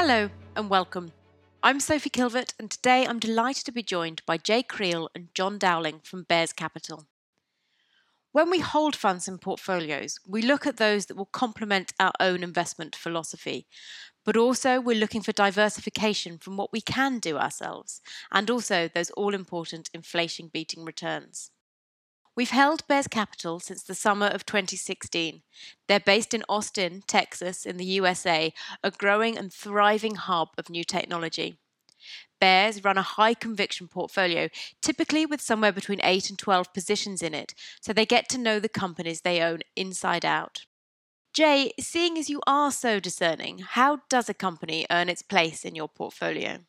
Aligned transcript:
Hello 0.00 0.30
and 0.54 0.70
welcome. 0.70 1.10
I'm 1.60 1.80
Sophie 1.80 2.08
Kilvert, 2.08 2.54
and 2.56 2.70
today 2.70 3.04
I'm 3.04 3.18
delighted 3.18 3.64
to 3.64 3.72
be 3.72 3.82
joined 3.82 4.22
by 4.26 4.36
Jay 4.36 4.62
Creel 4.62 5.10
and 5.12 5.26
John 5.34 5.58
Dowling 5.58 6.02
from 6.04 6.22
Bares 6.22 6.52
Capital. 6.52 7.06
When 8.30 8.48
we 8.48 8.60
hold 8.60 8.94
funds 8.94 9.26
in 9.26 9.38
portfolios, 9.38 10.20
we 10.24 10.40
look 10.40 10.68
at 10.68 10.76
those 10.76 11.06
that 11.06 11.16
will 11.16 11.26
complement 11.26 11.94
our 11.98 12.12
own 12.20 12.44
investment 12.44 12.94
philosophy, 12.94 13.66
but 14.24 14.36
also 14.36 14.80
we're 14.80 15.00
looking 15.00 15.20
for 15.20 15.32
diversification 15.32 16.38
from 16.38 16.56
what 16.56 16.72
we 16.72 16.80
can 16.80 17.18
do 17.18 17.36
ourselves, 17.36 18.00
and 18.30 18.48
also 18.48 18.86
those 18.86 19.10
all 19.10 19.34
important 19.34 19.90
inflation 19.92 20.46
beating 20.46 20.84
returns. 20.84 21.50
We've 22.38 22.50
held 22.50 22.86
Bares 22.86 23.08
Capital 23.08 23.58
since 23.58 23.82
the 23.82 23.96
summer 23.96 24.26
of 24.26 24.46
2016. 24.46 25.42
They're 25.88 25.98
based 25.98 26.32
in 26.32 26.44
Austin, 26.48 27.02
Texas, 27.08 27.66
in 27.66 27.78
the 27.78 27.84
USA, 27.84 28.54
a 28.80 28.92
growing 28.92 29.36
and 29.36 29.52
thriving 29.52 30.14
hub 30.14 30.50
of 30.56 30.70
new 30.70 30.84
technology. 30.84 31.58
Bares 32.40 32.84
run 32.84 32.96
a 32.96 33.02
high 33.02 33.34
conviction 33.34 33.88
portfolio, 33.88 34.50
typically 34.80 35.26
with 35.26 35.40
somewhere 35.40 35.72
between 35.72 35.98
8 36.00 36.30
and 36.30 36.38
12 36.38 36.72
positions 36.72 37.22
in 37.22 37.34
it, 37.34 37.54
so 37.80 37.92
they 37.92 38.06
get 38.06 38.28
to 38.28 38.38
know 38.38 38.60
the 38.60 38.68
companies 38.68 39.22
they 39.22 39.42
own 39.42 39.62
inside 39.74 40.24
out. 40.24 40.60
Jay, 41.34 41.72
seeing 41.80 42.16
as 42.16 42.30
you 42.30 42.40
are 42.46 42.70
so 42.70 43.00
discerning, 43.00 43.58
how 43.58 43.98
does 44.08 44.28
a 44.28 44.32
company 44.32 44.86
earn 44.92 45.08
its 45.08 45.22
place 45.22 45.64
in 45.64 45.74
your 45.74 45.88
portfolio? 45.88 46.60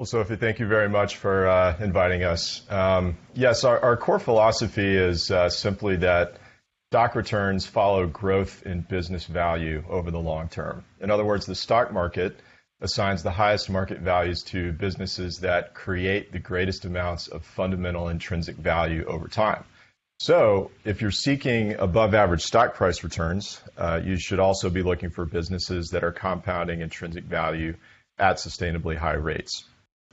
Well, 0.00 0.06
Sophie, 0.06 0.36
thank 0.36 0.58
you 0.60 0.66
very 0.66 0.88
much 0.88 1.18
for 1.18 1.46
uh, 1.46 1.76
inviting 1.78 2.24
us. 2.24 2.62
Um, 2.70 3.18
yes, 3.34 3.64
our, 3.64 3.78
our, 3.80 3.98
core 3.98 4.18
philosophy 4.18 4.96
is 4.96 5.30
uh, 5.30 5.50
simply 5.50 5.96
that 5.96 6.38
stock 6.90 7.14
returns 7.14 7.66
follow 7.66 8.06
growth 8.06 8.62
in 8.64 8.80
business 8.80 9.26
value 9.26 9.84
over 9.90 10.10
the 10.10 10.18
long 10.18 10.48
term. 10.48 10.86
In 11.02 11.10
other 11.10 11.26
words, 11.26 11.44
the 11.44 11.54
stock 11.54 11.92
market 11.92 12.40
assigns 12.80 13.22
the 13.22 13.30
highest 13.30 13.68
market 13.68 13.98
values 13.98 14.42
to 14.44 14.72
businesses 14.72 15.40
that 15.40 15.74
create 15.74 16.32
the 16.32 16.38
greatest 16.38 16.86
amounts 16.86 17.28
of 17.28 17.44
fundamental 17.44 18.08
intrinsic 18.08 18.56
value 18.56 19.04
over 19.04 19.28
time. 19.28 19.64
So, 20.18 20.70
if 20.82 21.02
you're 21.02 21.10
seeking 21.10 21.74
above 21.74 22.14
average 22.14 22.44
stock 22.44 22.72
price 22.72 23.04
returns, 23.04 23.60
uh, 23.76 24.00
you 24.02 24.16
should 24.16 24.40
also 24.40 24.70
be 24.70 24.82
looking 24.82 25.10
for 25.10 25.26
businesses 25.26 25.90
that 25.90 26.04
are 26.04 26.12
compounding 26.12 26.80
intrinsic 26.80 27.24
value 27.24 27.74
at 28.18 28.36
sustainably 28.36 28.96
high 28.96 29.12
rates. 29.12 29.66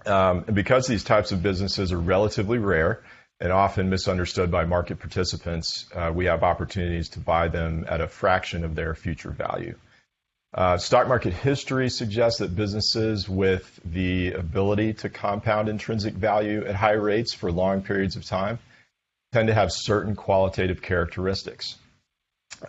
Um, 0.05 0.45
and 0.47 0.55
because 0.55 0.87
these 0.87 1.03
types 1.03 1.31
of 1.31 1.41
businesses 1.41 1.91
are 1.91 1.99
relatively 1.99 2.57
rare 2.57 3.01
and 3.39 3.51
often 3.51 3.89
misunderstood 3.89 4.51
by 4.51 4.65
market 4.65 4.99
participants, 4.99 5.85
uh, 5.93 6.11
we 6.13 6.25
have 6.25 6.43
opportunities 6.43 7.09
to 7.09 7.19
buy 7.19 7.47
them 7.47 7.85
at 7.87 8.01
a 8.01 8.07
fraction 8.07 8.63
of 8.63 8.75
their 8.75 8.95
future 8.95 9.31
value. 9.31 9.75
Uh, 10.53 10.77
stock 10.77 11.07
market 11.07 11.33
history 11.33 11.89
suggests 11.89 12.39
that 12.39 12.55
businesses 12.55 13.27
with 13.27 13.79
the 13.85 14.31
ability 14.33 14.93
to 14.93 15.09
compound 15.09 15.69
intrinsic 15.69 16.13
value 16.13 16.65
at 16.65 16.73
high 16.73 16.93
rates 16.93 17.33
for 17.33 17.51
long 17.51 17.81
periods 17.81 18.15
of 18.15 18.25
time 18.25 18.57
tend 19.33 19.49
to 19.49 19.53
have 19.53 19.71
certain 19.71 20.15
qualitative 20.15 20.81
characteristics. 20.81 21.75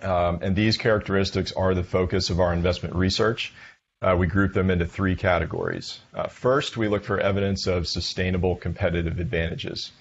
Um, 0.03 0.41
and 0.43 0.57
these 0.57 0.77
characteristics 0.77 1.53
are 1.53 1.73
the 1.75 1.85
focus 1.85 2.31
of 2.31 2.41
our 2.41 2.53
investment 2.53 2.95
research 2.95 3.55
uh, 4.01 4.15
we 4.17 4.27
group 4.27 4.53
them 4.53 4.71
into 4.71 4.87
three 4.87 5.17
categories. 5.17 6.01
Uh, 6.15 6.29
first, 6.29 6.77
we 6.77 6.89
look 6.89 7.05
for 7.05 7.19
evidence 7.19 7.67
of 7.67 7.89
sustainable 7.89 8.57
competitive 8.57 9.19
advantages. 9.19 9.93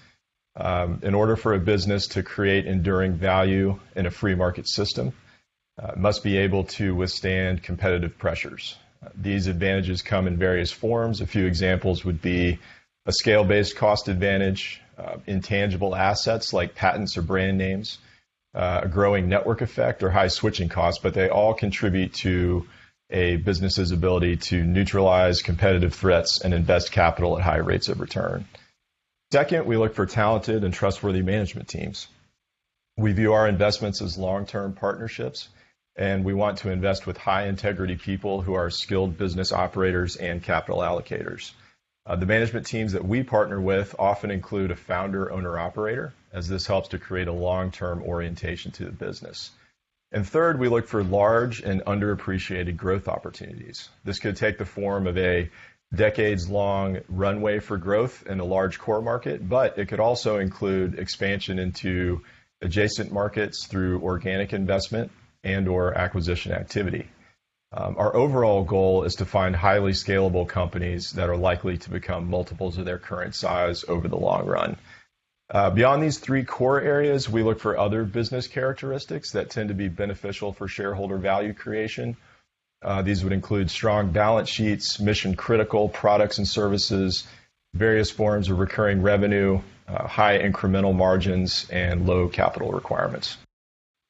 Um, 0.56 1.00
in 1.02 1.14
order 1.14 1.36
for 1.36 1.54
a 1.54 1.60
business 1.60 2.08
to 2.08 2.22
create 2.22 2.66
enduring 2.66 3.14
value 3.14 3.78
in 3.94 4.06
a 4.06 4.10
free 4.10 4.34
market 4.34 4.68
system, 4.68 5.12
uh, 5.80 5.92
must 5.96 6.24
be 6.24 6.36
able 6.38 6.64
to 6.64 6.94
withstand 6.94 7.62
competitive 7.62 8.18
pressures. 8.18 8.76
Uh, 9.04 9.10
these 9.14 9.46
advantages 9.46 10.02
come 10.02 10.26
in 10.26 10.36
various 10.36 10.72
forms. 10.72 11.20
A 11.20 11.26
few 11.26 11.46
examples 11.46 12.04
would 12.04 12.20
be 12.20 12.58
a 13.06 13.12
scale-based 13.12 13.76
cost 13.76 14.08
advantage, 14.08 14.80
uh, 14.96 15.18
intangible 15.26 15.94
assets 15.94 16.52
like 16.52 16.74
patents 16.74 17.16
or 17.16 17.22
brand 17.22 17.58
names, 17.58 17.98
a 18.54 18.88
growing 18.88 19.28
network 19.28 19.60
effect 19.60 20.02
or 20.02 20.10
high 20.10 20.26
switching 20.26 20.68
costs, 20.68 21.00
but 21.00 21.14
they 21.14 21.28
all 21.28 21.54
contribute 21.54 22.12
to 22.12 22.66
a 23.10 23.36
business's 23.36 23.90
ability 23.90 24.36
to 24.36 24.62
neutralize 24.62 25.42
competitive 25.42 25.94
threats 25.94 26.40
and 26.42 26.52
invest 26.52 26.92
capital 26.92 27.38
at 27.38 27.44
high 27.44 27.56
rates 27.56 27.88
of 27.88 28.00
return. 28.00 28.46
Second, 29.32 29.66
we 29.66 29.76
look 29.76 29.94
for 29.94 30.06
talented 30.06 30.64
and 30.64 30.72
trustworthy 30.72 31.22
management 31.22 31.68
teams. 31.68 32.08
We 32.96 33.12
view 33.12 33.32
our 33.32 33.46
investments 33.46 34.02
as 34.02 34.18
long-term 34.18 34.74
partnerships, 34.74 35.48
and 35.96 36.24
we 36.24 36.34
want 36.34 36.58
to 36.58 36.70
invest 36.70 37.06
with 37.06 37.16
high 37.16 37.46
integrity 37.46 37.96
people 37.96 38.42
who 38.42 38.54
are 38.54 38.70
skilled 38.70 39.18
business 39.18 39.52
operators 39.52 40.16
and 40.16 40.42
capital 40.42 40.80
allocators. 40.80 41.52
Uh, 42.06 42.16
the 42.16 42.26
management 42.26 42.66
teams 42.66 42.92
that 42.92 43.04
we 43.04 43.22
partner 43.22 43.60
with 43.60 43.94
often 43.98 44.30
include 44.30 44.70
a 44.70 44.76
founder, 44.76 45.30
owner, 45.30 45.58
operator, 45.58 46.14
as 46.32 46.48
this 46.48 46.66
helps 46.66 46.88
to 46.88 46.98
create 46.98 47.28
a 47.28 47.32
long-term 47.32 48.02
orientation 48.02 48.72
to 48.72 48.84
the 48.86 48.92
business. 48.92 49.50
And 50.10 50.26
third, 50.26 50.58
we 50.58 50.68
look 50.68 50.88
for 50.88 51.04
large 51.04 51.60
and 51.60 51.82
underappreciated 51.82 52.76
growth 52.76 53.08
opportunities. 53.08 53.88
This 54.04 54.18
could 54.18 54.36
take 54.36 54.56
the 54.56 54.64
form 54.64 55.06
of 55.06 55.18
a 55.18 55.50
decades-long 55.94 57.00
runway 57.08 57.58
for 57.58 57.76
growth 57.76 58.26
in 58.26 58.40
a 58.40 58.44
large 58.44 58.78
core 58.78 59.02
market, 59.02 59.46
but 59.46 59.78
it 59.78 59.88
could 59.88 60.00
also 60.00 60.38
include 60.38 60.98
expansion 60.98 61.58
into 61.58 62.22
adjacent 62.62 63.12
markets 63.12 63.66
through 63.66 64.02
organic 64.02 64.52
investment 64.52 65.10
and/or 65.44 65.96
acquisition 65.96 66.52
activity. 66.52 67.08
Um, 67.70 67.96
our 67.98 68.16
overall 68.16 68.64
goal 68.64 69.04
is 69.04 69.16
to 69.16 69.26
find 69.26 69.54
highly 69.54 69.92
scalable 69.92 70.48
companies 70.48 71.12
that 71.12 71.28
are 71.28 71.36
likely 71.36 71.76
to 71.78 71.90
become 71.90 72.30
multiples 72.30 72.78
of 72.78 72.86
their 72.86 72.98
current 72.98 73.34
size 73.34 73.84
over 73.86 74.08
the 74.08 74.16
long 74.16 74.46
run. 74.46 74.78
Uh, 75.50 75.70
beyond 75.70 76.02
these 76.02 76.18
three 76.18 76.44
core 76.44 76.80
areas, 76.80 77.28
we 77.28 77.42
look 77.42 77.58
for 77.58 77.78
other 77.78 78.04
business 78.04 78.46
characteristics 78.46 79.32
that 79.32 79.48
tend 79.48 79.68
to 79.68 79.74
be 79.74 79.88
beneficial 79.88 80.52
for 80.52 80.68
shareholder 80.68 81.16
value 81.16 81.54
creation. 81.54 82.16
Uh, 82.82 83.00
these 83.00 83.24
would 83.24 83.32
include 83.32 83.70
strong 83.70 84.12
balance 84.12 84.48
sheets, 84.48 85.00
mission-critical 85.00 85.88
products 85.88 86.36
and 86.38 86.46
services, 86.46 87.26
various 87.74 88.10
forms 88.10 88.50
of 88.50 88.58
recurring 88.58 89.00
revenue, 89.00 89.60
uh, 89.88 90.06
high 90.06 90.38
incremental 90.38 90.94
margins, 90.94 91.66
and 91.70 92.06
low 92.06 92.28
capital 92.28 92.70
requirements. 92.70 93.38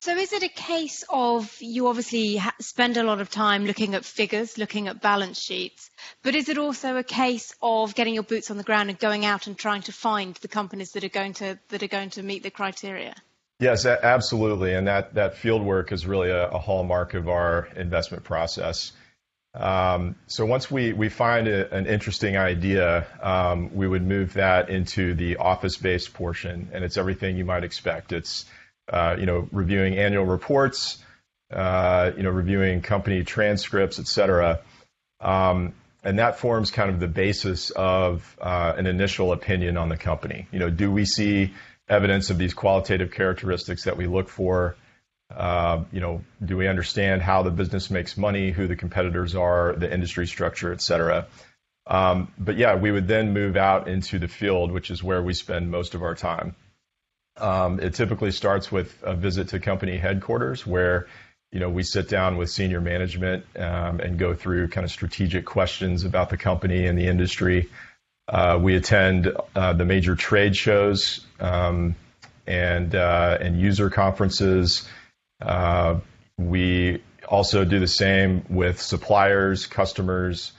So, 0.01 0.17
is 0.17 0.33
it 0.33 0.45
a 0.45 0.49
case 0.49 1.05
of 1.09 1.57
you 1.61 1.89
obviously 1.89 2.41
spend 2.61 2.97
a 2.97 3.03
lot 3.03 3.21
of 3.21 3.31
time 3.31 3.65
looking 3.65 3.97
at 3.97 4.05
figures, 4.05 4.57
looking 4.57 4.87
at 4.87 5.03
balance 5.03 5.41
sheets, 5.41 5.91
but 6.23 6.37
is 6.37 6.49
it 6.49 6.57
also 6.57 6.97
a 6.97 7.03
case 7.03 7.53
of 7.61 7.97
getting 7.97 8.15
your 8.15 8.23
boots 8.23 8.51
on 8.53 8.59
the 8.59 8.63
ground 8.63 8.91
and 8.91 8.99
going 8.99 9.25
out 9.25 9.49
and 9.49 9.59
trying 9.59 9.83
to 9.83 9.93
find 9.93 10.37
the 10.37 10.47
companies 10.47 10.93
that 10.93 11.03
are 11.03 11.09
going 11.09 11.33
to 11.35 11.59
that 11.71 11.83
are 11.83 11.89
going 11.89 12.11
to 12.11 12.23
meet 12.23 12.45
the 12.45 12.51
criteria? 12.51 13.13
Yes, 13.59 13.87
absolutely, 13.87 14.73
and 14.75 14.87
that 14.87 15.15
that 15.15 15.37
field 15.37 15.63
work 15.63 15.91
is 15.91 16.07
really 16.07 16.31
a, 16.31 16.49
a 16.49 16.59
hallmark 16.59 17.15
of 17.15 17.29
our 17.29 17.67
investment 17.75 18.23
process. 18.23 18.93
Um, 19.53 20.15
so 20.29 20.47
once 20.47 20.71
we, 20.71 20.93
we 20.93 21.09
find 21.09 21.49
a, 21.49 21.75
an 21.75 21.87
interesting 21.87 22.37
idea, 22.37 23.05
um, 23.21 23.75
we 23.75 23.89
would 23.89 24.07
move 24.07 24.35
that 24.35 24.69
into 24.69 25.15
the 25.15 25.39
office-based 25.39 26.15
portion, 26.15 26.69
and 26.73 26.85
it's 26.85 26.97
everything 26.97 27.37
you 27.37 27.45
might 27.45 27.65
expect. 27.65 28.13
It's 28.13 28.45
you 29.19 29.27
know, 29.27 29.49
reviewing 29.53 29.99
annual 29.99 30.25
reports, 30.25 30.99
uh, 31.53 32.13
you 32.17 32.23
know, 32.23 32.31
reviewing 32.31 32.83
company 32.83 33.25
transcripts, 33.25 33.99
et 33.99 34.07
cetera. 34.07 34.61
Um, 35.21 35.75
and 36.05 36.19
that 36.19 36.39
forms 36.39 36.71
kind 36.71 36.91
of 36.91 37.01
the 37.01 37.09
basis 37.09 37.71
of 37.71 38.37
uh, 38.41 38.75
an 38.77 38.87
initial 38.87 39.33
opinion 39.33 39.77
on 39.77 39.89
the 39.89 39.97
company. 39.97 40.47
You 40.53 40.59
know, 40.61 40.71
do 40.71 40.91
we 40.91 41.05
see 41.05 41.55
evidence 41.89 42.31
of 42.31 42.39
these 42.39 42.55
qualitative 42.55 43.11
characteristics 43.11 43.85
that 43.85 43.97
we 43.97 44.07
look 44.07 44.29
for? 44.29 44.77
Uh, 45.35 45.85
you 45.93 46.01
know, 46.01 46.23
do 46.43 46.57
we 46.57 46.69
understand 46.69 47.21
how 47.21 47.43
the 47.43 47.51
business 47.51 47.91
makes 47.91 48.17
money, 48.17 48.51
who 48.51 48.67
the 48.67 48.77
competitors 48.77 49.35
are, 49.35 49.75
the 49.77 49.93
industry 49.93 50.27
structure, 50.27 50.73
et 50.73 50.81
cetera? 50.81 51.27
Um, 51.87 52.33
but 52.39 52.57
yeah, 52.57 52.77
we 52.77 52.91
would 52.91 53.09
then 53.09 53.33
move 53.33 53.57
out 53.57 53.89
into 53.89 54.19
the 54.19 54.29
field, 54.29 54.73
which 54.73 54.91
is 54.91 55.03
where 55.03 55.23
we 55.23 55.35
spend 55.35 55.71
most 55.71 55.95
of 55.95 56.03
our 56.03 56.15
time. 56.15 56.55
Um, 57.41 57.81
it 57.81 57.95
typically 57.95 58.33
starts 58.33 58.71
with 58.71 59.03
a 59.03 59.15
visit 59.15 59.49
to 59.49 59.61
company 59.61 59.97
headquarters 59.97 60.67
where 60.67 61.07
you 61.53 61.61
know, 61.61 61.71
we 61.71 61.83
sit 61.83 62.09
down 62.09 62.37
with 62.37 62.51
senior 62.51 62.81
management 62.81 63.45
um, 63.57 64.01
and 64.01 64.19
go 64.19 64.35
through 64.35 64.69
kind 64.69 64.85
of 64.85 64.91
strategic 64.91 65.47
questions 65.47 66.05
about 66.05 66.29
the 66.29 66.37
company 66.37 66.87
and 66.87 66.99
the 66.99 67.07
industry. 67.07 67.71
Uh, 68.29 68.59
we 68.61 68.77
attend 68.77 69.33
uh, 69.57 69.73
the 69.73 69.87
major 69.87 70.15
trade 70.15 70.55
shows 70.55 71.25
um, 71.41 71.95
and 72.47 72.95
uh, 72.95 73.39
and 73.41 73.59
user 73.59 73.89
conferences. 73.89 74.87
Uh, 75.41 76.01
we 76.37 77.03
also 77.27 77.65
do 77.65 77.81
the 77.81 77.89
same 77.89 78.45
with 78.51 78.83
suppliers, 78.83 79.67
customers, 79.67 80.53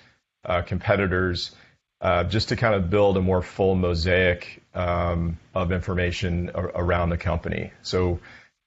uh, 0.44 0.64
competitors, 0.64 1.52
uh, 2.02 2.24
just 2.26 2.50
to 2.50 2.56
kind 2.56 2.76
of 2.76 2.90
build 2.90 3.18
a 3.18 3.22
more 3.22 3.42
full 3.42 3.76
mosaic 3.76 4.62
um, 4.74 5.38
of 5.54 5.72
information 5.72 6.52
around 6.56 7.10
the 7.10 7.18
company. 7.18 7.72
So, 7.82 8.20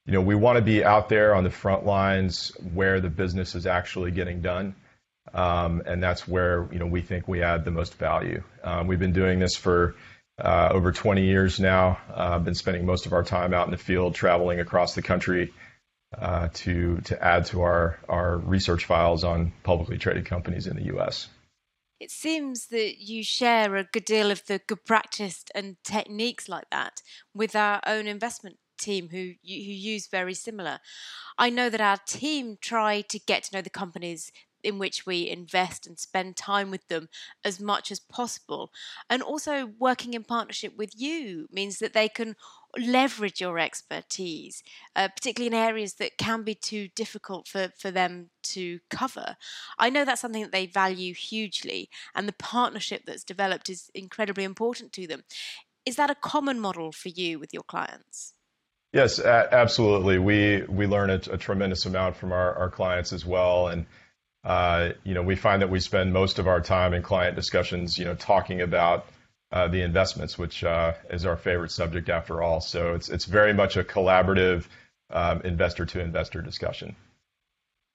you 0.07 0.13
know, 0.13 0.21
we 0.21 0.35
want 0.35 0.57
to 0.57 0.63
be 0.63 0.85
out 0.85 1.09
there 1.09 1.35
on 1.35 1.45
the 1.45 1.51
front 1.51 1.87
lines 1.87 2.53
where 2.75 3.01
the 3.01 3.11
business 3.11 3.55
is 3.55 3.67
actually 3.67 4.11
getting 4.11 4.41
done. 4.43 4.75
um, 5.33 5.83
and 5.87 6.03
that's 6.03 6.27
where 6.29 6.69
you 6.73 6.79
know 6.79 6.87
we 6.87 7.01
think 7.01 7.29
we 7.29 7.43
add 7.43 7.65
the 7.65 7.71
most 7.71 7.95
value. 7.95 8.43
Um, 8.63 8.87
we've 8.87 8.99
been 8.99 9.13
doing 9.13 9.39
this 9.39 9.57
for 9.57 9.95
uh, 10.39 10.69
over 10.73 10.93
20 10.93 11.25
years 11.25 11.61
now. 11.61 11.99
Uh, 12.13 12.39
been 12.39 12.55
spending 12.55 12.87
most 12.87 13.07
of 13.07 13.13
our 13.13 13.23
time 13.23 13.55
out 13.55 13.67
in 13.67 13.71
the 13.71 13.79
field, 13.79 14.15
traveling 14.15 14.61
across 14.61 14.95
the 14.95 15.03
country 15.03 15.53
uh, 16.19 16.49
to 16.55 17.01
to 17.03 17.23
add 17.23 17.47
to 17.47 17.63
our 17.63 17.99
our 18.09 18.37
research 18.37 18.85
files 18.85 19.25
on 19.25 19.53
publicly 19.63 19.99
traded 19.99 20.27
companies 20.27 20.67
in 20.67 20.77
the 20.77 20.85
U.S. 20.87 21.29
It 22.03 22.11
seems 22.11 22.67
that 22.67 23.01
you 23.01 23.23
share 23.23 23.77
a 23.77 23.85
good 23.85 24.05
deal 24.05 24.33
of 24.33 24.45
the 24.47 24.61
good 24.67 24.85
practice 24.85 25.45
and 25.55 25.77
techniques 25.85 26.49
like 26.49 26.69
that 26.73 27.01
with 27.33 27.55
our 27.55 27.81
own 27.87 28.09
investment 28.09 28.59
team 28.77 29.11
who 29.11 29.35
who 29.45 29.55
use 29.93 30.09
very 30.09 30.35
similar. 30.35 30.81
I 31.39 31.49
know 31.49 31.71
that 31.71 31.81
our 31.81 31.99
team 31.99 32.59
try 32.61 33.03
to 33.03 33.21
get 33.21 33.45
to 33.45 33.57
know 33.57 33.63
the 33.63 33.71
companies 33.71 34.33
in 34.63 34.79
which 34.79 35.07
we 35.07 35.29
invest 35.29 35.87
and 35.87 35.99
spend 35.99 36.37
time 36.37 36.71
with 36.71 36.87
them 36.89 37.09
as 37.45 37.61
much 37.61 37.91
as 37.91 38.01
possible. 38.01 38.71
And 39.09 39.23
also, 39.23 39.67
working 39.79 40.15
in 40.15 40.25
partnership 40.25 40.77
with 40.77 40.93
you 40.97 41.49
means 41.51 41.79
that 41.79 41.95
they 41.95 42.09
can 42.09 42.37
leverage 42.79 43.41
your 43.41 43.59
expertise, 43.59 44.63
uh, 44.97 45.09
particularly 45.09 45.49
in 45.49 45.55
areas 45.55 45.95
that 45.95 46.17
can 46.19 46.43
be 46.43 46.55
too 46.55 46.89
difficult 46.95 47.47
for, 47.47 47.71
for 47.79 47.91
them 47.91 48.31
to 48.43 48.81
cover. 48.91 49.37
I 49.79 49.91
know 49.91 50.05
that's 50.05 50.21
something 50.21 50.43
that 50.43 50.53
they 50.53 50.67
value 50.67 51.15
hugely, 51.15 51.91
and 52.15 52.27
the 52.27 52.33
partnership 52.33 53.03
that's 53.07 53.25
developed 53.25 53.69
is 53.69 53.91
incredibly 53.95 54.45
important 54.45 54.93
to 54.95 55.07
them. 55.07 55.25
Is 55.85 55.97
that 55.97 56.11
a 56.11 56.15
common 56.15 56.61
model 56.61 56.93
for 56.93 57.09
you 57.09 57.39
with 57.39 57.53
your 57.53 57.65
clients? 57.65 58.35
Yes, 58.93 59.19
a- 59.19 59.49
absolutely. 59.53 60.19
We 60.19 60.63
we 60.69 60.87
learn 60.87 61.11
a, 61.11 61.19
tremendous 61.19 61.87
amount 61.87 62.17
from 62.17 62.33
our, 62.33 62.55
our 62.55 62.71
clients 62.71 63.13
as 63.13 63.25
well, 63.25 63.69
and 63.69 63.87
you 64.45 65.15
know, 65.15 65.23
we 65.23 65.37
find 65.37 65.63
that 65.63 65.71
we 65.71 65.81
spend 65.81 66.13
most 66.13 66.39
of 66.39 66.49
our 66.49 66.61
time 66.61 66.95
in 66.95 67.03
client 67.03 67.37
discussions, 67.37 67.99
you 67.99 68.05
know, 68.05 68.15
talking 68.15 68.61
about 68.61 69.07
uh, 69.53 69.69
the 69.69 69.83
investments, 69.83 70.39
which 70.39 70.65
uh, 70.65 70.95
is 71.11 71.27
our 71.27 71.37
favorite 71.37 71.71
subject 71.71 72.09
after 72.09 72.43
all. 72.43 72.61
So 72.61 72.95
it's 72.95 73.09
it's 73.09 73.27
very 73.27 73.53
much 73.53 73.77
a 73.77 73.85
collaborative 73.85 74.67
um, 75.11 75.43
investor 75.43 75.85
to 75.87 76.01
investor 76.01 76.41
discussion. 76.41 76.97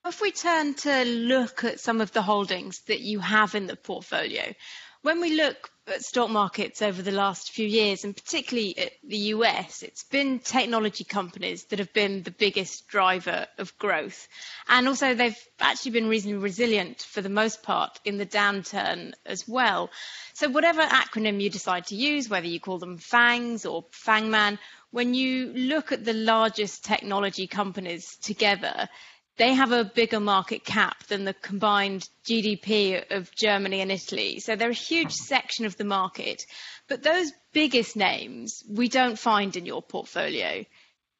If 0.05 0.21
we 0.21 0.31
turn 0.31 0.75
to 0.75 1.03
look 1.03 1.63
at 1.63 1.79
some 1.79 1.99
of 1.99 2.13
the 2.13 2.21
holdings 2.21 2.79
that 2.87 3.01
you 3.01 3.19
have 3.19 3.55
in 3.55 3.67
the 3.67 3.75
portfolio, 3.75 4.53
when 5.01 5.21
we 5.21 5.33
look 5.35 5.69
at 5.87 6.03
stock 6.03 6.29
markets 6.29 6.81
over 6.81 7.01
the 7.01 7.11
last 7.11 7.51
few 7.51 7.67
years, 7.67 8.03
and 8.03 8.15
particularly 8.15 8.77
at 8.77 8.91
the 9.03 9.17
US, 9.35 9.83
it's 9.83 10.03
been 10.03 10.39
technology 10.39 11.03
companies 11.03 11.65
that 11.65 11.79
have 11.79 11.93
been 11.93 12.23
the 12.23 12.31
biggest 12.31 12.87
driver 12.87 13.47
of 13.57 13.77
growth. 13.77 14.27
And 14.67 14.87
also, 14.87 15.13
they've 15.13 15.37
actually 15.59 15.91
been 15.91 16.09
reasonably 16.09 16.43
resilient 16.43 17.01
for 17.01 17.21
the 17.21 17.29
most 17.29 17.63
part 17.63 17.99
in 18.05 18.17
the 18.17 18.25
downturn 18.25 19.13
as 19.25 19.47
well. 19.47 19.89
So, 20.33 20.49
whatever 20.49 20.81
acronym 20.81 21.41
you 21.41 21.49
decide 21.49 21.87
to 21.87 21.95
use, 21.95 22.29
whether 22.29 22.47
you 22.47 22.59
call 22.59 22.79
them 22.79 22.97
FANGs 22.97 23.65
or 23.65 23.85
FANGMAN, 23.91 24.59
when 24.91 25.13
you 25.13 25.53
look 25.53 25.91
at 25.91 26.05
the 26.05 26.13
largest 26.13 26.83
technology 26.83 27.47
companies 27.47 28.17
together, 28.17 28.89
they 29.37 29.53
have 29.53 29.71
a 29.71 29.85
bigger 29.85 30.19
market 30.19 30.65
cap 30.65 31.03
than 31.05 31.23
the 31.23 31.33
combined 31.33 32.09
GDP 32.25 33.11
of 33.11 33.33
Germany 33.35 33.81
and 33.81 33.91
Italy. 33.91 34.39
So 34.39 34.55
they're 34.55 34.71
a 34.71 34.73
huge 34.73 35.13
section 35.13 35.65
of 35.65 35.77
the 35.77 35.83
market. 35.83 36.45
But 36.87 37.03
those 37.03 37.31
biggest 37.53 37.95
names 37.95 38.63
we 38.69 38.89
don't 38.89 39.17
find 39.17 39.55
in 39.55 39.65
your 39.65 39.81
portfolio, 39.81 40.65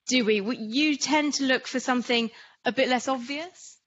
do 0.08 0.26
we? 0.26 0.42
You 0.42 0.98
tend 0.98 1.36
to 1.36 1.46
look 1.46 1.68
for 1.68 1.80
something 1.80 2.32
a 2.66 2.72
bit 2.72 2.90
less 2.90 3.08
obvious? 3.08 3.78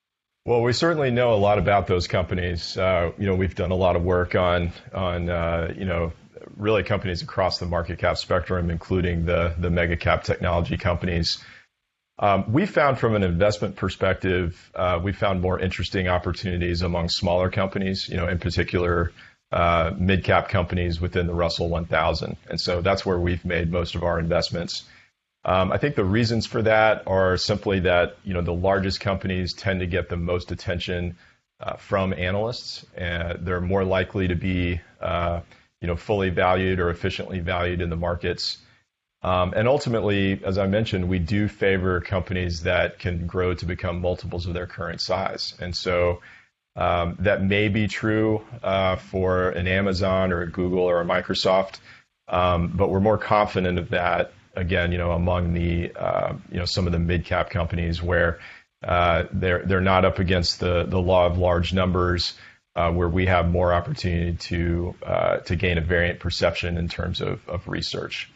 Well, 0.46 0.62
we 0.62 0.72
certainly 0.72 1.10
know 1.10 1.34
a 1.34 1.36
lot 1.36 1.58
about 1.58 1.86
those 1.86 2.06
companies. 2.06 2.76
Uh, 2.76 3.12
you 3.18 3.26
know, 3.26 3.34
we've 3.34 3.54
done 3.54 3.70
a 3.70 3.76
lot 3.76 3.96
of 3.96 4.02
work 4.02 4.34
on 4.34 4.72
on 4.94 5.28
uh, 5.28 5.74
you 5.76 5.84
know 5.84 6.12
really 6.56 6.82
companies 6.82 7.22
across 7.22 7.58
the 7.58 7.66
market 7.66 7.98
cap 7.98 8.16
spectrum, 8.16 8.70
including 8.70 9.26
the 9.26 9.54
the 9.58 9.70
mega 9.70 9.96
cap 9.96 10.24
technology 10.24 10.76
companies. 10.76 11.42
Um, 12.20 12.52
we 12.52 12.66
found 12.66 12.98
from 12.98 13.16
an 13.16 13.22
investment 13.22 13.76
perspective, 13.76 14.70
uh, 14.74 15.00
we 15.02 15.12
found 15.12 15.40
more 15.40 15.58
interesting 15.58 16.06
opportunities 16.06 16.82
among 16.82 17.08
smaller 17.08 17.50
companies, 17.50 18.10
you 18.10 18.18
know, 18.18 18.28
in 18.28 18.38
particular, 18.38 19.10
uh, 19.50 19.92
mid-cap 19.98 20.50
companies 20.50 21.00
within 21.00 21.26
the 21.26 21.32
Russell 21.32 21.70
1000. 21.70 22.36
And 22.50 22.60
so 22.60 22.82
that's 22.82 23.06
where 23.06 23.18
we've 23.18 23.44
made 23.44 23.72
most 23.72 23.94
of 23.94 24.02
our 24.02 24.18
investments. 24.18 24.84
Um, 25.46 25.72
I 25.72 25.78
think 25.78 25.96
the 25.96 26.04
reasons 26.04 26.46
for 26.46 26.60
that 26.60 27.04
are 27.06 27.38
simply 27.38 27.80
that, 27.80 28.18
you 28.22 28.34
know, 28.34 28.42
the 28.42 28.52
largest 28.52 29.00
companies 29.00 29.54
tend 29.54 29.80
to 29.80 29.86
get 29.86 30.10
the 30.10 30.18
most 30.18 30.52
attention 30.52 31.16
uh, 31.58 31.76
from 31.76 32.12
analysts, 32.12 32.84
and 32.94 33.46
they're 33.46 33.62
more 33.62 33.84
likely 33.84 34.28
to 34.28 34.34
be, 34.34 34.78
you 35.80 35.86
know, 35.88 35.96
fully 35.96 36.28
valued 36.28 36.80
or 36.80 36.90
efficiently 36.90 37.40
valued 37.40 37.80
in 37.80 37.88
the 37.88 37.96
markets. 37.96 38.58
Um, 39.22 39.52
and 39.54 39.68
ultimately, 39.68 40.40
as 40.44 40.56
I 40.56 40.66
mentioned, 40.66 41.08
we 41.08 41.18
do 41.18 41.46
favor 41.46 42.00
companies 42.00 42.62
that 42.62 42.98
can 42.98 43.26
grow 43.26 43.54
to 43.54 43.66
become 43.66 44.00
multiples 44.00 44.46
of 44.46 44.54
their 44.54 44.66
current 44.66 45.00
size. 45.00 45.54
And 45.60 45.76
so 45.76 46.22
um, 46.74 47.16
that 47.20 47.42
may 47.42 47.68
be 47.68 47.86
true 47.86 48.42
uh, 48.62 48.96
for 48.96 49.50
an 49.50 49.66
Amazon 49.66 50.32
or 50.32 50.42
a 50.42 50.50
Google 50.50 50.84
or 50.84 51.00
a 51.00 51.04
Microsoft, 51.04 51.80
um, 52.28 52.72
but 52.74 52.88
we're 52.88 53.00
more 53.00 53.18
confident 53.18 53.78
of 53.78 53.90
that 53.90 54.32
again, 54.54 54.92
you 54.92 54.98
know, 54.98 55.12
among 55.12 55.52
the 55.52 55.92
uh, 55.94 56.34
you 56.50 56.58
know 56.58 56.64
some 56.64 56.86
of 56.86 56.92
the 56.92 56.98
mid 56.98 57.24
cap 57.24 57.50
companies 57.50 58.02
where 58.02 58.38
uh, 58.82 59.24
they're 59.32 59.64
they're 59.64 59.80
not 59.80 60.04
up 60.04 60.18
against 60.18 60.60
the 60.60 60.84
the 60.84 60.98
law 60.98 61.26
of 61.26 61.38
large 61.38 61.72
numbers. 61.72 62.34
Uh, 62.76 62.92
where 62.92 63.08
we 63.08 63.26
have 63.26 63.50
more 63.50 63.74
opportunity 63.74 64.32
to 64.36 64.94
uh, 65.04 65.38
to 65.38 65.56
gain 65.56 65.76
a 65.76 65.80
variant 65.80 66.20
perception 66.20 66.76
in 66.76 66.88
terms 66.88 67.20
of, 67.20 67.40
of 67.48 67.66
research. 67.66 68.30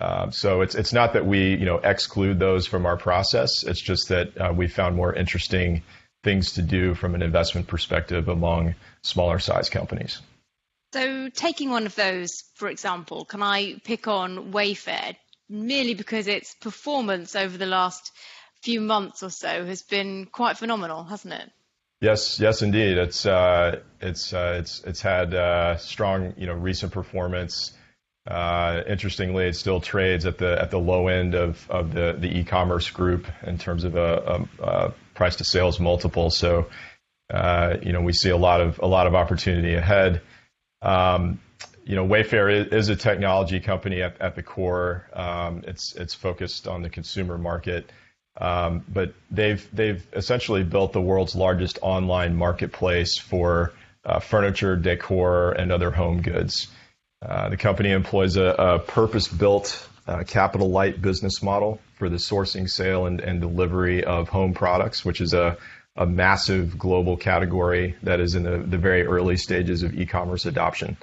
Um, 0.00 0.32
so 0.32 0.60
it's 0.60 0.74
it's 0.74 0.92
not 0.92 1.14
that 1.14 1.26
we 1.26 1.54
you 1.54 1.64
know 1.64 1.78
exclude 1.78 2.38
those 2.38 2.66
from 2.66 2.86
our 2.86 2.96
process. 2.96 3.62
It's 3.62 3.80
just 3.80 4.08
that 4.08 4.36
uh, 4.38 4.52
we 4.54 4.68
found 4.68 4.96
more 4.96 5.12
interesting 5.14 5.82
things 6.22 6.52
to 6.52 6.62
do 6.62 6.94
from 6.94 7.14
an 7.14 7.22
investment 7.22 7.66
perspective 7.66 8.28
among 8.28 8.74
smaller 9.02 9.38
size 9.38 9.70
companies. 9.70 10.20
So 10.92 11.28
taking 11.28 11.70
one 11.70 11.86
of 11.86 11.94
those, 11.94 12.44
for 12.54 12.68
example, 12.68 13.24
can 13.24 13.42
I 13.42 13.80
pick 13.84 14.08
on 14.08 14.52
Wayfair 14.52 15.16
merely 15.48 15.94
because 15.94 16.26
its 16.26 16.54
performance 16.54 17.36
over 17.36 17.56
the 17.56 17.66
last 17.66 18.12
few 18.62 18.80
months 18.80 19.22
or 19.22 19.30
so 19.30 19.64
has 19.64 19.82
been 19.82 20.26
quite 20.26 20.58
phenomenal, 20.58 21.04
hasn't 21.04 21.34
it? 21.34 21.50
Yes, 22.00 22.38
yes, 22.40 22.62
indeed. 22.62 22.98
It's 22.98 23.24
uh, 23.24 23.80
it's 24.00 24.32
uh, 24.32 24.56
it's 24.60 24.82
it's 24.84 25.00
had 25.00 25.34
uh, 25.34 25.78
strong, 25.78 26.34
you 26.36 26.46
know, 26.46 26.52
recent 26.52 26.92
performance. 26.92 27.72
Uh, 28.26 28.82
interestingly, 28.88 29.46
it 29.46 29.54
still 29.54 29.80
trades 29.80 30.26
at 30.26 30.38
the 30.38 30.60
at 30.60 30.70
the 30.70 30.78
low 30.78 31.06
end 31.06 31.34
of, 31.34 31.70
of 31.70 31.94
the, 31.94 32.16
the 32.18 32.38
e-commerce 32.38 32.90
group 32.90 33.26
in 33.46 33.56
terms 33.56 33.84
of 33.84 33.94
a, 33.94 34.46
a, 34.60 34.64
a 34.64 34.94
price 35.14 35.36
to 35.36 35.44
sales 35.44 35.78
multiple. 35.78 36.30
So, 36.30 36.66
uh, 37.32 37.76
you 37.82 37.92
know, 37.92 38.00
we 38.00 38.12
see 38.12 38.30
a 38.30 38.36
lot 38.36 38.60
of 38.60 38.80
a 38.80 38.86
lot 38.86 39.06
of 39.06 39.14
opportunity 39.14 39.74
ahead. 39.74 40.22
Um, 40.82 41.40
you 41.84 41.94
know, 41.94 42.04
Wayfair 42.04 42.72
is, 42.72 42.88
a 42.88 42.96
technology 42.96 43.60
company 43.60 44.02
at, 44.02 44.20
at 44.20 44.34
the 44.34 44.42
core. 44.42 45.08
Um, 45.12 45.62
it's 45.66 45.94
it's 45.94 46.14
focused 46.14 46.66
on 46.66 46.82
the 46.82 46.90
consumer 46.90 47.38
market, 47.38 47.88
um, 48.40 48.84
but 48.88 49.14
they've 49.30 49.64
they've 49.72 50.04
essentially 50.12 50.64
built 50.64 50.92
the 50.92 51.00
world's 51.00 51.36
largest 51.36 51.78
online 51.80 52.34
marketplace 52.34 53.18
for 53.18 53.72
uh, 54.04 54.18
furniture, 54.18 54.74
decor, 54.74 55.52
and 55.52 55.70
other 55.70 55.92
home 55.92 56.22
goods. 56.22 56.66
Uh, 57.28 57.48
the 57.48 57.56
company 57.56 57.90
employs 57.90 58.36
a, 58.36 58.44
a 58.44 58.78
purpose-built 58.78 59.88
uh, 60.06 60.22
capital 60.24 60.70
light 60.70 61.02
business 61.02 61.42
model 61.42 61.80
for 61.98 62.08
the 62.08 62.16
sourcing, 62.16 62.70
sale, 62.70 63.06
and, 63.06 63.20
and 63.20 63.40
delivery 63.40 64.04
of 64.04 64.28
home 64.28 64.54
products, 64.54 65.04
which 65.04 65.20
is 65.20 65.34
a, 65.34 65.56
a 65.96 66.06
massive 66.06 66.78
global 66.78 67.16
category 67.16 67.96
that 68.04 68.20
is 68.20 68.36
in 68.36 68.44
the, 68.44 68.58
the 68.58 68.78
very 68.78 69.04
early 69.04 69.36
stages 69.36 69.82
of 69.82 69.98
e-commerce 69.98 70.46
adoption. 70.46 70.96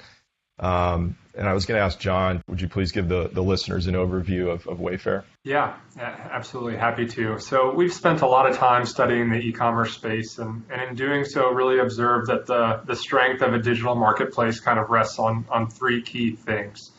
Um, 0.58 1.16
and 1.36 1.48
I 1.48 1.52
was 1.52 1.66
going 1.66 1.78
to 1.78 1.84
ask 1.84 1.98
John, 1.98 2.42
would 2.46 2.60
you 2.60 2.68
please 2.68 2.92
give 2.92 3.08
the, 3.08 3.28
the 3.32 3.42
listeners 3.42 3.88
an 3.88 3.94
overview 3.94 4.52
of, 4.52 4.66
of 4.68 4.78
Wayfair? 4.78 5.24
Yeah, 5.42 5.76
absolutely. 5.98 6.76
Happy 6.76 7.06
to. 7.06 7.40
So 7.40 7.74
we've 7.74 7.92
spent 7.92 8.22
a 8.22 8.26
lot 8.26 8.48
of 8.48 8.56
time 8.56 8.86
studying 8.86 9.30
the 9.30 9.38
e-commerce 9.38 9.94
space 9.94 10.38
and, 10.38 10.64
and 10.70 10.90
in 10.90 10.94
doing 10.94 11.24
so 11.24 11.50
really 11.50 11.80
observed 11.80 12.28
that 12.28 12.46
the, 12.46 12.82
the 12.86 12.94
strength 12.94 13.42
of 13.42 13.52
a 13.52 13.58
digital 13.58 13.96
marketplace 13.96 14.60
kind 14.60 14.78
of 14.78 14.90
rests 14.90 15.18
on, 15.18 15.44
on 15.50 15.68
three 15.68 16.02
key 16.02 16.36
things. 16.36 16.92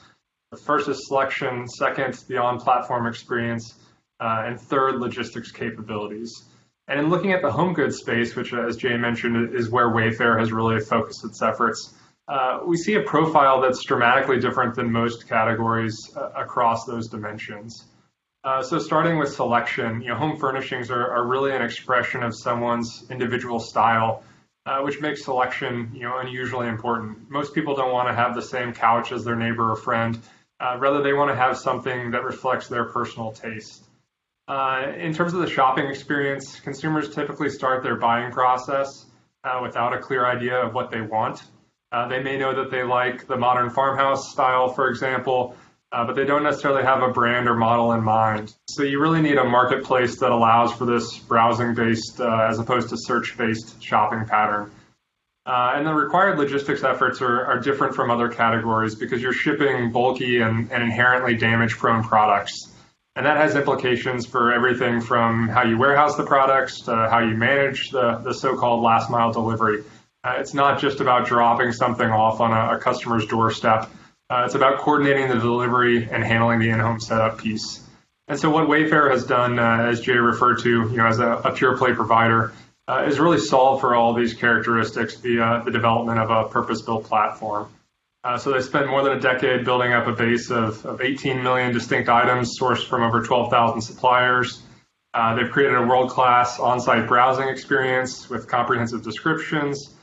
The 0.51 0.57
first 0.57 0.89
is 0.89 1.07
selection, 1.07 1.67
second, 1.67 2.15
the 2.27 2.37
on-platform 2.37 3.07
experience, 3.07 3.75
uh, 4.19 4.43
and 4.45 4.59
third, 4.59 4.99
logistics 4.99 5.51
capabilities. 5.51 6.43
And 6.87 6.99
in 6.99 7.09
looking 7.09 7.31
at 7.31 7.41
the 7.41 7.51
home 7.51 7.73
goods 7.73 7.97
space, 7.97 8.35
which 8.35 8.53
as 8.53 8.77
Jay 8.77 8.95
mentioned 8.97 9.55
is 9.55 9.69
where 9.69 9.89
Wayfair 9.89 10.39
has 10.39 10.51
really 10.51 10.79
focused 10.81 11.25
its 11.25 11.41
efforts, 11.41 11.95
uh, 12.27 12.59
we 12.65 12.75
see 12.75 12.95
a 12.95 13.01
profile 13.01 13.61
that's 13.61 13.83
dramatically 13.83 14.39
different 14.39 14.73
than 14.75 14.91
most 14.91 15.27
categories 15.27 16.11
uh, 16.17 16.31
across 16.35 16.85
those 16.85 17.07
dimensions. 17.07 17.85
Uh, 18.43 18.63
so 18.63 18.79
starting 18.79 19.17
with 19.17 19.31
selection, 19.33 20.01
you 20.01 20.09
know, 20.09 20.15
home 20.15 20.37
furnishings 20.37 20.89
are, 20.89 21.11
are, 21.11 21.27
really 21.27 21.55
an 21.55 21.61
expression 21.61 22.23
of 22.23 22.35
someone's 22.35 23.05
individual 23.09 23.59
style. 23.59 24.23
uh, 24.67 24.81
which 24.81 24.99
makes 24.99 25.23
selection 25.23 25.91
you 25.93 26.01
know 26.01 26.17
unusually 26.17 26.67
important. 26.67 27.29
Most 27.29 27.53
people 27.53 27.75
don't 27.75 27.91
want 27.91 28.07
to 28.07 28.15
have 28.15 28.33
the 28.33 28.41
same 28.41 28.73
couch 28.73 29.11
as 29.11 29.23
their 29.23 29.35
neighbor 29.35 29.71
or 29.71 29.75
friend. 29.75 30.17
Uh, 30.59 30.77
rather, 30.79 31.03
they 31.03 31.13
want 31.13 31.29
to 31.29 31.35
have 31.35 31.55
something 31.55 32.09
that 32.09 32.23
reflects 32.23 32.67
their 32.67 32.85
personal 32.85 33.31
taste. 33.31 33.83
In 34.47 35.13
terms 35.13 35.33
of 35.33 35.41
the 35.41 35.49
shopping 35.49 35.85
experience, 35.85 36.59
consumers 36.59 37.13
typically 37.13 37.49
start 37.49 37.83
their 37.83 37.95
buying 37.95 38.31
process 38.31 39.05
without 39.61 39.93
a 39.93 39.99
clear 39.99 40.25
idea 40.25 40.55
of 40.55 40.73
what 40.73 40.89
they 40.89 41.01
want. 41.01 41.43
Uh, 41.95 42.05
they 42.09 42.21
may 42.21 42.37
know 42.37 42.53
that 42.53 42.69
they 42.69 42.83
like 42.83 43.25
the 43.25 43.37
modern 43.37 43.69
farmhouse 43.69 44.29
style, 44.29 44.67
for 44.67 44.89
example, 44.89 45.55
uh, 45.93 46.03
but 46.03 46.13
they 46.13 46.25
don't 46.25 46.43
necessarily 46.43 46.83
have 46.83 47.01
a 47.01 47.07
brand 47.07 47.47
or 47.47 47.55
model 47.55 47.93
in 47.93 48.03
mind. 48.03 48.53
So 48.67 48.83
you 48.83 48.99
really 48.99 49.21
need 49.21 49.37
a 49.37 49.45
marketplace 49.45 50.17
that 50.17 50.29
allows 50.29 50.73
for 50.73 50.83
this 50.83 51.17
browsing-based 51.19 52.19
uh, 52.19 52.47
as 52.49 52.59
opposed 52.59 52.89
to 52.89 52.97
search-based 52.97 53.81
shopping 53.81 54.25
pattern. 54.25 54.71
Uh, 55.45 55.71
and 55.75 55.87
the 55.87 55.93
required 55.93 56.37
logistics 56.37 56.83
efforts 56.83 57.21
are, 57.21 57.45
are, 57.45 57.59
different 57.59 57.95
from 57.95 58.11
other 58.11 58.27
categories 58.27 58.95
because 58.95 59.21
you're 59.21 59.31
shipping 59.31 59.89
bulky 59.93 60.41
and, 60.41 60.69
and 60.73 60.83
inherently 60.83 61.37
damage-prone 61.37 62.03
products. 62.03 62.73
And 63.15 63.25
that 63.25 63.37
has 63.37 63.55
implications 63.55 64.25
for 64.25 64.51
everything 64.51 64.99
from 64.99 65.47
how 65.47 65.63
you 65.63 65.77
warehouse 65.77 66.17
the 66.17 66.25
products 66.25 66.81
to 66.81 67.07
how 67.09 67.19
you 67.19 67.35
manage 67.35 67.91
the, 67.91 68.17
the 68.17 68.33
so-called 68.33 68.83
last 68.83 69.09
mile 69.09 69.31
delivery. 69.31 69.85
Uh, 70.25 70.37
it's 70.39 70.55
not 70.55 70.81
just 70.81 71.01
about 71.01 71.27
dropping 71.27 71.71
something 71.71 72.09
off 72.09 72.41
on 72.41 72.51
a, 72.51 72.75
a 72.75 72.79
customer's 72.79 73.27
doorstep. 73.27 73.91
Uh, 74.27 74.41
it's 74.43 74.55
about 74.55 74.79
coordinating 74.79 75.29
the 75.29 75.35
delivery 75.35 76.09
and 76.09 76.23
handling 76.23 76.57
the 76.57 76.67
in-home 76.67 76.99
setup 76.99 77.37
piece. 77.37 77.87
And 78.27 78.39
so 78.39 78.49
what 78.49 78.67
Wayfair 78.67 79.11
has 79.11 79.23
done, 79.23 79.59
uh, 79.59 79.83
as 79.83 80.01
Jay 80.01 80.13
referred 80.13 80.63
to, 80.63 80.69
you 80.89 80.97
know, 80.97 81.05
as 81.05 81.19
a, 81.19 81.33
a 81.45 81.51
pure 81.51 81.77
play 81.77 81.93
provider, 81.93 82.53
uh, 82.87 83.05
is 83.07 83.19
really 83.19 83.37
solve 83.37 83.81
for 83.81 83.93
all 83.93 84.15
these 84.15 84.33
characteristics 84.33 85.15
via 85.17 85.61
the 85.63 85.69
development 85.69 86.17
of 86.17 86.31
a 86.31 86.49
purpose-built 86.49 87.03
platform. 87.03 87.69
Uh, 88.23 88.35
so 88.35 88.51
they 88.51 88.61
spent 88.61 88.87
more 88.87 89.03
than 89.03 89.13
a 89.13 89.19
decade 89.19 89.63
building 89.63 89.93
up 89.93 90.07
a 90.07 90.11
base 90.11 90.49
of, 90.49 90.83
of 90.87 91.01
18 91.01 91.43
million 91.43 91.71
distinct 91.71 92.09
items 92.09 92.57
sourced 92.59 92.87
from 92.87 93.03
over 93.03 93.21
12,000 93.21 93.79
suppliers. 93.79 94.63
Uh, 95.13 95.35
they've 95.35 95.51
created 95.51 95.75
a 95.75 95.83
world-class 95.83 96.59
on-site 96.59 97.07
browsing 97.07 97.47
experience 97.47 98.27
with 98.27 98.47
comprehensive 98.47 99.03
descriptions, 99.03 99.94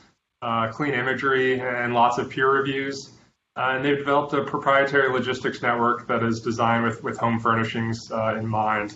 uh, 0.43 0.71
clean 0.71 0.93
imagery, 0.93 1.59
and 1.61 1.93
lots 1.93 2.17
of 2.17 2.29
peer 2.29 2.51
reviews. 2.51 3.11
Uh, 3.55 3.73
and 3.75 3.85
they've 3.85 3.97
developed 3.97 4.33
a 4.33 4.43
proprietary 4.43 5.11
logistics 5.11 5.61
network 5.61 6.07
that 6.07 6.23
is 6.23 6.41
designed 6.41 6.83
with, 6.83 7.03
with 7.03 7.17
home 7.17 7.39
furnishings 7.39 8.11
uh, 8.11 8.35
in 8.35 8.45
mind. 8.45 8.95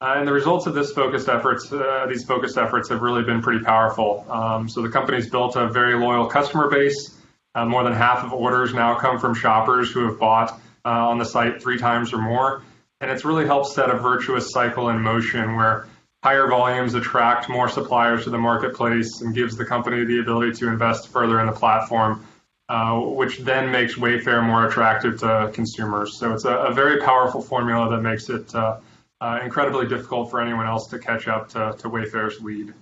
Uh, 0.00 0.14
and 0.16 0.26
the 0.26 0.32
results 0.32 0.66
of 0.66 0.74
this 0.74 0.90
focused 0.92 1.28
efforts, 1.28 1.70
uh, 1.70 2.06
these 2.08 2.24
focused 2.24 2.56
efforts 2.56 2.88
have 2.88 3.02
really 3.02 3.22
been 3.22 3.42
pretty 3.42 3.62
powerful. 3.62 4.26
Um, 4.30 4.68
so 4.68 4.80
the 4.82 4.88
company's 4.88 5.28
built 5.28 5.54
a 5.56 5.68
very 5.68 5.94
loyal 5.94 6.26
customer 6.26 6.68
base. 6.70 7.16
More 7.54 7.84
than 7.84 7.92
half 7.92 8.24
of 8.24 8.32
orders 8.32 8.72
now 8.72 8.94
come 8.98 9.18
from 9.18 9.34
shoppers 9.34 9.90
who 9.90 10.06
have 10.06 10.18
bought 10.18 10.58
on 10.84 11.18
the 11.18 11.24
site 11.24 11.60
three 11.60 11.78
times 11.78 12.12
or 12.12 12.18
more. 12.18 12.62
And 13.02 13.10
it's 13.10 13.24
really 13.24 13.44
helped 13.44 13.68
set 13.68 13.90
a 13.90 13.98
virtuous 13.98 14.50
cycle 14.50 14.88
in 14.88 15.00
motion 15.00 15.56
where 15.56 15.86
higher 16.22 16.48
volumes 16.48 16.94
attract 16.94 17.48
more 17.48 17.68
suppliers 17.68 18.24
to 18.24 18.30
the 18.30 18.38
marketplace 18.38 19.20
and 19.22 19.34
gives 19.34 19.56
the 19.56 19.64
company 19.64 20.04
the 20.04 20.20
ability 20.20 20.52
to 20.52 20.68
invest 20.68 21.08
further 21.08 21.40
in 21.40 21.46
the 21.46 21.52
platform 21.52 22.26
uh, 22.70 23.00
which 23.00 23.38
then 23.38 23.68
makes 23.68 23.96
Wayfair 23.96 24.46
more 24.46 24.68
attractive 24.68 25.18
to 25.18 25.50
consumers. 25.52 26.16
So 26.16 26.32
it's 26.32 26.44
a, 26.44 26.54
a 26.54 26.72
very 26.72 27.00
powerful 27.00 27.42
formula 27.42 27.90
that 27.90 28.00
makes 28.00 28.28
it 28.28 28.54
uh, 28.54 28.78
uh, 29.20 29.40
incredibly 29.42 29.88
difficult 29.88 30.30
for 30.30 30.40
anyone 30.40 30.68
else 30.68 30.86
to 30.88 30.98
catch 31.00 31.26
up 31.26 31.48
to, 31.48 31.74
to 31.78 31.90
Wayfair's 31.90 32.40
lead. 32.40 32.72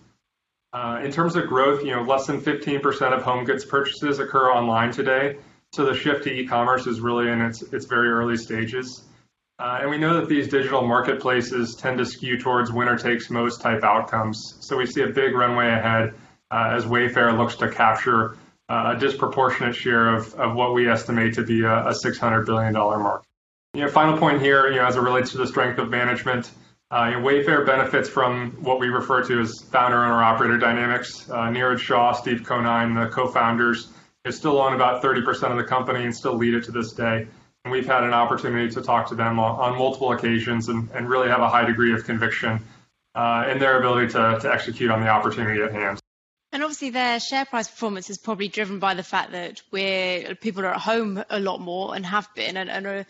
Uh, 0.74 1.00
in 1.02 1.10
terms 1.10 1.36
of 1.36 1.46
growth, 1.46 1.82
you 1.82 1.92
know, 1.92 2.02
less 2.02 2.26
than 2.26 2.38
15% 2.38 3.14
of 3.14 3.22
home 3.22 3.46
goods 3.46 3.64
purchases 3.64 4.18
occur 4.18 4.50
online 4.52 4.92
today. 4.92 5.38
So 5.72 5.86
the 5.86 5.94
shift 5.94 6.24
to 6.24 6.30
e-commerce 6.34 6.86
is 6.86 7.00
really 7.00 7.30
in 7.30 7.40
its, 7.40 7.62
its 7.62 7.86
very 7.86 8.10
early 8.10 8.36
stages. 8.36 9.04
Uh, 9.58 9.78
and 9.80 9.90
we 9.90 9.98
know 9.98 10.14
that 10.20 10.28
these 10.28 10.48
digital 10.48 10.86
marketplaces 10.86 11.74
tend 11.74 11.98
to 11.98 12.04
skew 12.04 12.38
towards 12.38 12.70
winner 12.70 12.96
takes 12.96 13.28
most 13.28 13.60
type 13.60 13.82
outcomes. 13.82 14.56
So 14.60 14.76
we 14.76 14.86
see 14.86 15.02
a 15.02 15.08
big 15.08 15.34
runway 15.34 15.68
ahead 15.68 16.14
as 16.50 16.84
Wayfair 16.84 17.36
looks 17.36 17.56
to 17.56 17.68
capture 17.68 18.36
a 18.68 18.96
disproportionate 18.98 19.74
share 19.74 20.14
of, 20.14 20.34
of 20.34 20.54
what 20.54 20.74
we 20.74 20.88
estimate 20.88 21.34
to 21.34 21.42
be 21.42 21.62
a, 21.62 21.86
a 21.86 21.92
$600 21.92 22.44
billion 22.46 22.72
market. 22.72 23.26
You 23.74 23.82
know, 23.82 23.88
final 23.88 24.16
point 24.16 24.40
here, 24.40 24.68
you 24.70 24.76
know, 24.76 24.86
as 24.86 24.96
it 24.96 25.00
relates 25.00 25.32
to 25.32 25.38
the 25.38 25.46
strength 25.46 25.78
of 25.78 25.90
management, 25.90 26.50
uh, 26.90 27.10
you 27.10 27.20
know, 27.20 27.26
Wayfair 27.26 27.66
benefits 27.66 28.08
from 28.08 28.52
what 28.62 28.80
we 28.80 28.88
refer 28.88 29.22
to 29.24 29.40
as 29.40 29.60
founder 29.70 30.04
owner 30.04 30.22
operator 30.22 30.58
dynamics. 30.58 31.28
Uh, 31.28 31.48
Niraj 31.48 31.78
Shah, 31.78 32.12
Steve 32.12 32.44
Conine, 32.44 32.94
the 32.94 33.08
co-founders, 33.08 33.88
is 34.24 34.36
still 34.36 34.58
own 34.58 34.74
about 34.74 35.02
30% 35.02 35.50
of 35.50 35.56
the 35.56 35.64
company 35.64 36.04
and 36.04 36.14
still 36.14 36.34
lead 36.34 36.54
it 36.54 36.64
to 36.64 36.72
this 36.72 36.92
day. 36.92 37.26
And 37.68 37.74
we've 37.74 37.86
had 37.86 38.02
an 38.02 38.14
opportunity 38.14 38.72
to 38.76 38.80
talk 38.80 39.10
to 39.10 39.14
them 39.14 39.38
on 39.38 39.76
multiple 39.76 40.10
occasions 40.12 40.70
and, 40.70 40.88
and 40.94 41.06
really 41.06 41.28
have 41.28 41.42
a 41.42 41.50
high 41.50 41.66
degree 41.66 41.92
of 41.92 42.02
conviction 42.04 42.60
uh, 43.14 43.46
in 43.52 43.58
their 43.58 43.78
ability 43.78 44.10
to, 44.14 44.38
to 44.40 44.50
execute 44.50 44.90
on 44.90 45.02
the 45.02 45.08
opportunity 45.08 45.60
at 45.60 45.70
hand. 45.70 46.00
And 46.50 46.62
obviously, 46.62 46.88
their 46.88 47.20
share 47.20 47.44
price 47.44 47.68
performance 47.68 48.08
is 48.08 48.16
probably 48.16 48.48
driven 48.48 48.78
by 48.78 48.94
the 48.94 49.02
fact 49.02 49.32
that 49.32 49.60
we're 49.70 50.34
people 50.36 50.62
are 50.62 50.72
at 50.72 50.80
home 50.80 51.22
a 51.28 51.40
lot 51.40 51.60
more 51.60 51.94
and 51.94 52.06
have 52.06 52.34
been, 52.34 52.56
and, 52.56 52.70
and 52.70 52.86
are 52.86 53.06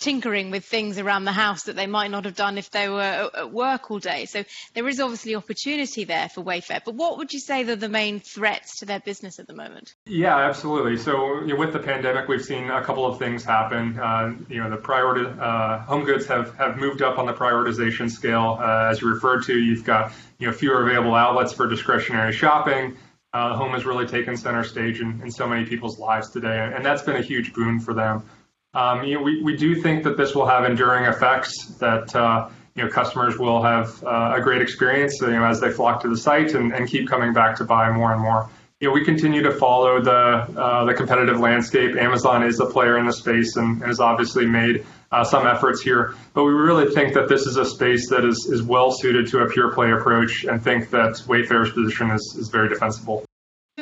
tinkering 0.00 0.50
with 0.50 0.64
things 0.64 0.98
around 0.98 1.24
the 1.24 1.32
house 1.32 1.64
that 1.64 1.76
they 1.76 1.86
might 1.86 2.10
not 2.10 2.24
have 2.24 2.34
done 2.34 2.58
if 2.58 2.70
they 2.70 2.88
were 2.88 3.30
at 3.34 3.52
work 3.52 3.90
all 3.90 3.98
day. 3.98 4.24
So 4.24 4.44
there 4.74 4.88
is 4.88 4.98
obviously 4.98 5.34
opportunity 5.34 6.04
there 6.04 6.28
for 6.28 6.42
Wayfair. 6.42 6.80
But 6.84 6.94
what 6.94 7.18
would 7.18 7.32
you 7.32 7.38
say 7.38 7.62
are 7.68 7.76
the 7.76 7.88
main 7.88 8.20
threats 8.20 8.78
to 8.78 8.86
their 8.86 9.00
business 9.00 9.38
at 9.38 9.46
the 9.46 9.54
moment? 9.54 9.94
Yeah, 10.06 10.36
absolutely. 10.36 10.96
So 10.96 11.40
you 11.40 11.48
know, 11.48 11.56
with 11.56 11.72
the 11.72 11.78
pandemic, 11.78 12.28
we've 12.28 12.44
seen 12.44 12.70
a 12.70 12.82
couple 12.82 13.06
of 13.06 13.18
things 13.18 13.44
happen. 13.44 13.98
Uh, 13.98 14.34
you 14.48 14.62
know, 14.62 14.70
the 14.70 14.76
priority 14.76 15.30
uh, 15.38 15.78
home 15.80 16.04
goods 16.04 16.26
have 16.26 16.56
have 16.56 16.78
moved 16.78 17.02
up 17.02 17.18
on 17.18 17.26
the 17.26 17.34
prioritization 17.34 18.10
scale. 18.10 18.58
Uh, 18.60 18.88
as 18.90 19.00
you 19.00 19.12
referred 19.12 19.44
to, 19.44 19.58
you've 19.58 19.84
got 19.84 20.12
you 20.38 20.46
know 20.46 20.52
fewer 20.52 20.82
available 20.82 21.14
outlets 21.14 21.52
for 21.52 21.68
discretionary 21.68 22.32
shopping. 22.32 22.96
Uh, 23.32 23.54
home 23.54 23.72
has 23.72 23.86
really 23.86 24.06
taken 24.06 24.36
center 24.36 24.64
stage 24.64 25.00
in, 25.00 25.20
in 25.22 25.30
so 25.30 25.46
many 25.46 25.64
people's 25.64 26.00
lives 26.00 26.30
today, 26.30 26.72
and 26.74 26.84
that's 26.84 27.02
been 27.02 27.14
a 27.14 27.22
huge 27.22 27.52
boon 27.52 27.78
for 27.78 27.94
them. 27.94 28.24
Um, 28.72 29.02
you 29.02 29.16
know, 29.16 29.22
we, 29.22 29.42
we 29.42 29.56
do 29.56 29.74
think 29.74 30.04
that 30.04 30.16
this 30.16 30.34
will 30.34 30.46
have 30.46 30.64
enduring 30.64 31.04
effects, 31.06 31.66
that 31.80 32.14
uh, 32.14 32.48
you 32.76 32.84
know, 32.84 32.88
customers 32.88 33.36
will 33.36 33.62
have 33.62 34.02
uh, 34.04 34.34
a 34.36 34.40
great 34.40 34.62
experience 34.62 35.20
you 35.20 35.30
know, 35.30 35.44
as 35.44 35.60
they 35.60 35.70
flock 35.70 36.00
to 36.02 36.08
the 36.08 36.16
site 36.16 36.54
and, 36.54 36.72
and 36.72 36.88
keep 36.88 37.08
coming 37.08 37.32
back 37.32 37.56
to 37.56 37.64
buy 37.64 37.90
more 37.90 38.12
and 38.12 38.20
more. 38.20 38.48
You 38.78 38.88
know, 38.88 38.94
we 38.94 39.04
continue 39.04 39.42
to 39.42 39.50
follow 39.50 40.00
the 40.00 40.12
uh, 40.12 40.84
the 40.86 40.94
competitive 40.94 41.38
landscape. 41.38 41.96
Amazon 41.96 42.42
is 42.42 42.60
a 42.60 42.66
player 42.66 42.96
in 42.96 43.06
the 43.06 43.12
space 43.12 43.56
and, 43.56 43.82
has 43.82 44.00
obviously 44.00 44.46
made 44.46 44.86
uh, 45.12 45.24
some 45.24 45.46
efforts 45.46 45.82
here, 45.82 46.14
but 46.32 46.44
we 46.44 46.52
really 46.52 46.94
think 46.94 47.12
that 47.12 47.28
this 47.28 47.42
is 47.42 47.56
a 47.56 47.64
space 47.64 48.08
that 48.08 48.24
is, 48.24 48.46
is 48.50 48.62
well 48.62 48.90
suited 48.92 49.26
to 49.26 49.40
a 49.40 49.50
pure 49.50 49.74
play 49.74 49.90
approach 49.90 50.44
and 50.44 50.62
think 50.62 50.88
that 50.90 51.14
Wayfair's 51.26 51.72
position 51.72 52.10
is, 52.10 52.36
is 52.38 52.48
very 52.48 52.68
defensible. 52.68 53.24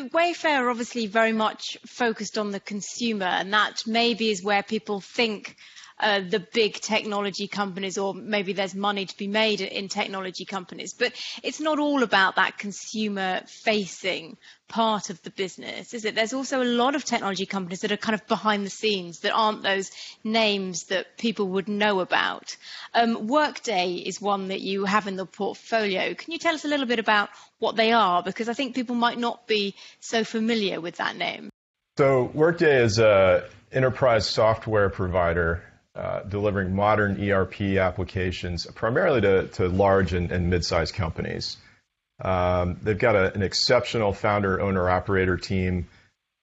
Wayfair 0.04 0.60
are 0.60 0.70
obviously 0.70 1.06
very 1.06 1.32
much 1.32 1.76
focused 1.86 2.38
on 2.38 2.50
the 2.52 2.60
consumer, 2.60 3.26
and 3.26 3.52
that 3.52 3.82
maybe 3.86 4.30
is 4.30 4.42
where 4.42 4.62
people 4.62 5.00
think 5.00 5.56
uh, 6.00 6.20
the 6.20 6.40
big 6.40 6.74
technology 6.74 7.48
companies, 7.48 7.98
or 7.98 8.14
maybe 8.14 8.52
there's 8.52 8.74
money 8.74 9.06
to 9.06 9.16
be 9.16 9.26
made 9.26 9.60
in 9.60 9.88
technology 9.88 10.44
companies. 10.44 10.94
But 10.94 11.12
it's 11.42 11.60
not 11.60 11.78
all 11.78 12.02
about 12.02 12.36
that 12.36 12.58
consumer 12.58 13.42
facing 13.46 14.36
part 14.68 15.10
of 15.10 15.20
the 15.22 15.30
business, 15.30 15.94
is 15.94 16.04
it? 16.04 16.14
There's 16.14 16.34
also 16.34 16.62
a 16.62 16.64
lot 16.64 16.94
of 16.94 17.04
technology 17.04 17.46
companies 17.46 17.80
that 17.80 17.92
are 17.92 17.96
kind 17.96 18.14
of 18.14 18.26
behind 18.26 18.64
the 18.64 18.70
scenes 18.70 19.20
that 19.20 19.32
aren't 19.32 19.62
those 19.62 19.90
names 20.22 20.84
that 20.84 21.16
people 21.16 21.48
would 21.48 21.68
know 21.68 22.00
about. 22.00 22.56
Um, 22.94 23.26
Workday 23.26 23.94
is 23.94 24.20
one 24.20 24.48
that 24.48 24.60
you 24.60 24.84
have 24.84 25.06
in 25.06 25.16
the 25.16 25.26
portfolio. 25.26 26.14
Can 26.14 26.32
you 26.32 26.38
tell 26.38 26.54
us 26.54 26.64
a 26.64 26.68
little 26.68 26.86
bit 26.86 26.98
about 26.98 27.30
what 27.58 27.76
they 27.76 27.92
are? 27.92 28.22
Because 28.22 28.48
I 28.48 28.52
think 28.52 28.74
people 28.74 28.94
might 28.94 29.18
not 29.18 29.46
be 29.46 29.74
so 30.00 30.22
familiar 30.22 30.80
with 30.80 30.96
that 30.96 31.16
name. 31.16 31.50
So, 31.96 32.30
Workday 32.34 32.84
is 32.84 32.98
an 32.98 33.42
enterprise 33.72 34.26
software 34.26 34.90
provider 34.90 35.64
delivering 36.28 36.74
modern 36.74 37.20
ERP 37.30 37.60
applications 37.78 38.66
primarily 38.66 39.20
to, 39.20 39.68
large 39.68 40.12
and, 40.12 40.50
mid-sized 40.50 40.94
companies. 40.94 41.56
Um, 42.20 42.78
they've 42.82 42.98
got 42.98 43.16
an 43.16 43.42
exceptional 43.42 44.12
founder, 44.12 44.60
owner, 44.60 44.88
operator 44.88 45.36
team 45.36 45.88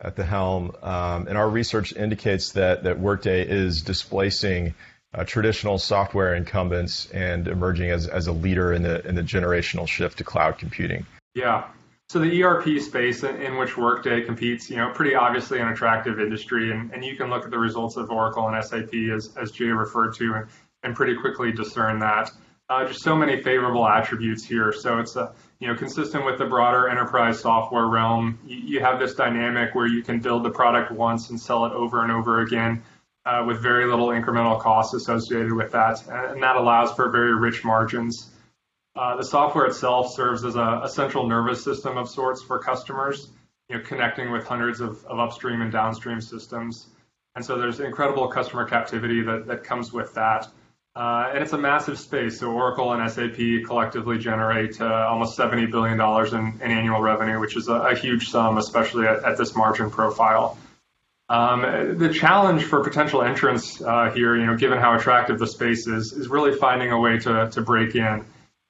at 0.01 0.15
the 0.15 0.25
helm, 0.25 0.71
um, 0.83 1.27
and 1.27 1.38
our 1.38 1.50
research 1.50 1.95
indicates 1.95 2.53
that, 2.53 3.00
Workday 3.00 3.47
is 3.47 3.81
displacing 3.81 4.74
uh, 5.13 5.24
traditional 5.24 5.77
software 5.77 6.35
incumbents 6.35 7.09
and 7.12 7.47
emerging 7.47 7.89
as, 7.89 8.27
a 8.27 8.31
leader 8.31 8.74
in 8.74 8.83
the, 8.83 9.05
in 9.07 9.15
the 9.15 9.21
generational 9.21 9.88
shift 9.88 10.17
to 10.17 10.24
cloud 10.24 10.57
computing. 10.57 11.05
Yeah, 11.33 11.65
so 12.09 12.19
the 12.19 12.43
ERP 12.43 12.79
space 12.79 13.24
in, 13.24 13.57
which 13.57 13.77
Workday 13.77 14.21
competes, 14.21 14.69
you 14.69 14.77
know, 14.77 14.91
pretty 14.93 15.15
obviously 15.15 15.59
an 15.59 15.69
attractive 15.69 16.19
industry, 16.19 16.71
and, 16.71 16.91
and 16.91 17.03
you 17.03 17.15
can 17.17 17.29
look 17.29 17.45
at 17.45 17.51
the 17.51 17.57
results 17.59 17.97
of 17.97 18.09
Oracle 18.12 18.47
and 18.47 18.63
SAP 18.63 18.93
as, 19.15 19.35
as 19.38 19.51
Jay 19.51 19.65
referred 19.65 20.13
to, 20.15 20.33
and, 20.35 20.47
and 20.83 20.95
pretty 20.95 21.15
quickly 21.15 21.51
discern 21.51 22.00
that. 22.00 22.31
uh, 22.69 22.85
just 22.85 23.01
so 23.01 23.15
many 23.15 23.41
favorable 23.41 23.88
attributes 23.88 24.43
here. 24.45 24.71
So 24.74 25.00
it's 25.00 25.15
a, 25.15 25.33
you 25.59 25.67
know 25.67 25.75
consistent 25.75 26.25
with 26.25 26.38
the 26.38 26.45
broader 26.45 26.89
enterprise 26.89 27.39
software 27.39 27.88
realm. 27.88 28.39
You, 28.45 28.57
you 28.57 28.79
have 28.81 29.00
this 29.00 29.15
dynamic 29.15 29.75
where 29.75 29.88
you 29.88 30.03
can 30.03 30.19
build 30.19 30.43
the 30.43 30.50
product 30.50 30.91
once 30.91 31.29
and 31.29 31.39
sell 31.39 31.65
it 31.65 31.74
over 31.74 32.03
and 32.03 32.12
over 32.12 32.41
again. 32.41 32.83
Uh, 33.25 33.43
with 33.43 33.59
very 33.59 33.88
little 33.88 34.09
incremental 34.09 34.59
costs 34.59 34.93
associated 34.93 35.51
with 35.51 35.71
that, 35.71 36.00
and 36.07 36.43
that 36.43 36.55
allows 36.57 36.91
for 36.91 37.09
very 37.09 37.33
rich 37.33 37.63
margins. 37.63 38.29
Uh, 38.95 39.17
the 39.17 39.23
software 39.23 39.65
itself 39.65 40.13
serves 40.13 40.45
as 40.45 40.55
a, 40.55 40.81
a, 40.83 40.89
central 40.89 41.27
nervous 41.27 41.61
system 41.61 41.97
of 41.97 42.07
sorts 42.07 42.41
for 42.41 42.59
customers, 42.59 43.29
you 43.67 43.75
know, 43.75 43.83
connecting 43.83 44.31
with 44.31 44.47
hundreds 44.47 44.79
of, 44.79 45.03
of 45.05 45.19
upstream 45.19 45.61
and 45.61 45.71
downstream 45.71 46.21
systems. 46.21 46.87
And 47.35 47.43
so 47.43 47.57
there's 47.57 47.81
incredible 47.81 48.29
customer 48.29 48.63
captivity 48.63 49.21
that, 49.23 49.47
that 49.47 49.65
comes 49.65 49.91
with 49.91 50.13
that. 50.13 50.47
Uh, 50.95 51.29
and 51.33 51.43
it's 51.43 51.51
a 51.51 51.57
massive 51.57 51.99
space. 51.99 52.39
So 52.39 52.53
Oracle 52.53 52.93
and 52.93 53.11
SAP 53.11 53.67
collectively 53.67 54.17
generate 54.17 54.79
uh, 54.79 55.07
almost 55.09 55.37
$70 55.37 55.69
billion 55.69 55.99
in, 55.99 56.61
in, 56.61 56.71
annual 56.71 57.01
revenue, 57.01 57.37
which 57.41 57.57
is 57.57 57.67
a, 57.67 57.73
a 57.73 57.95
huge 57.97 58.29
sum, 58.29 58.57
especially 58.57 59.05
at, 59.05 59.25
at, 59.25 59.37
this 59.37 59.57
margin 59.57 59.89
profile. 59.89 60.57
Um, 61.27 61.97
the 61.97 62.13
challenge 62.13 62.63
for 62.63 62.81
potential 62.81 63.23
entrants 63.23 63.81
uh, 63.81 64.11
here, 64.15 64.37
you 64.37 64.45
know, 64.45 64.55
given 64.55 64.77
how 64.77 64.95
attractive 64.95 65.37
the 65.37 65.47
space 65.47 65.85
is, 65.85 66.13
is 66.13 66.29
really 66.29 66.57
finding 66.57 66.91
a 66.91 66.99
way 66.99 67.17
to, 67.19 67.49
to 67.51 67.61
break 67.61 67.95
in. 67.95 68.23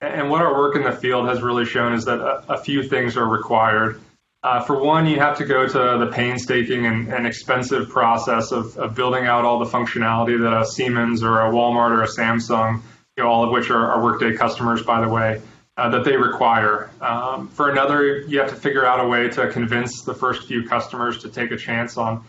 And 0.05 0.29
what 0.29 0.41
our 0.41 0.55
work 0.55 0.75
in 0.75 0.83
the 0.83 0.91
field 0.91 1.27
has 1.27 1.41
really 1.41 1.65
shown 1.65 1.93
is 1.93 2.05
that 2.05 2.19
a, 2.19 2.53
a 2.53 2.57
few 2.57 2.83
things 2.83 3.17
are 3.17 3.27
required. 3.27 3.99
Uh, 4.43 4.61
for 4.61 4.79
one, 4.79 5.07
you 5.07 5.19
have 5.19 5.37
to 5.39 5.45
go 5.45 5.67
to 5.67 5.97
the 5.97 6.11
painstaking 6.13 6.85
and, 6.85 7.11
and 7.11 7.25
expensive 7.25 7.89
process 7.89 8.51
of, 8.51 8.77
of, 8.77 8.93
building 8.93 9.25
out 9.25 9.43
all 9.43 9.57
the 9.57 9.65
functionality 9.65 10.39
that 10.39 10.55
a 10.55 10.63
Siemens 10.63 11.23
or 11.23 11.41
a 11.41 11.49
Walmart 11.49 11.89
or 11.89 12.03
a 12.03 12.07
Samsung, 12.07 12.79
you 13.17 13.23
know, 13.23 13.29
all 13.29 13.43
of 13.43 13.49
which 13.49 13.71
are, 13.71 13.87
are 13.87 14.03
Workday 14.03 14.35
customers, 14.35 14.83
by 14.83 15.01
the 15.01 15.09
way, 15.09 15.41
uh, 15.77 15.89
that 15.89 16.03
they 16.03 16.15
require. 16.15 16.91
Um, 17.01 17.47
for 17.47 17.71
another, 17.71 18.19
you 18.19 18.39
have 18.39 18.49
to 18.51 18.55
figure 18.55 18.85
out 18.85 19.03
a 19.03 19.07
way 19.07 19.29
to 19.29 19.49
convince 19.49 20.03
the 20.03 20.13
first 20.13 20.47
few 20.47 20.67
customers 20.67 21.17
to 21.23 21.29
take 21.29 21.49
a 21.49 21.57
chance 21.57 21.97
on 21.97 22.23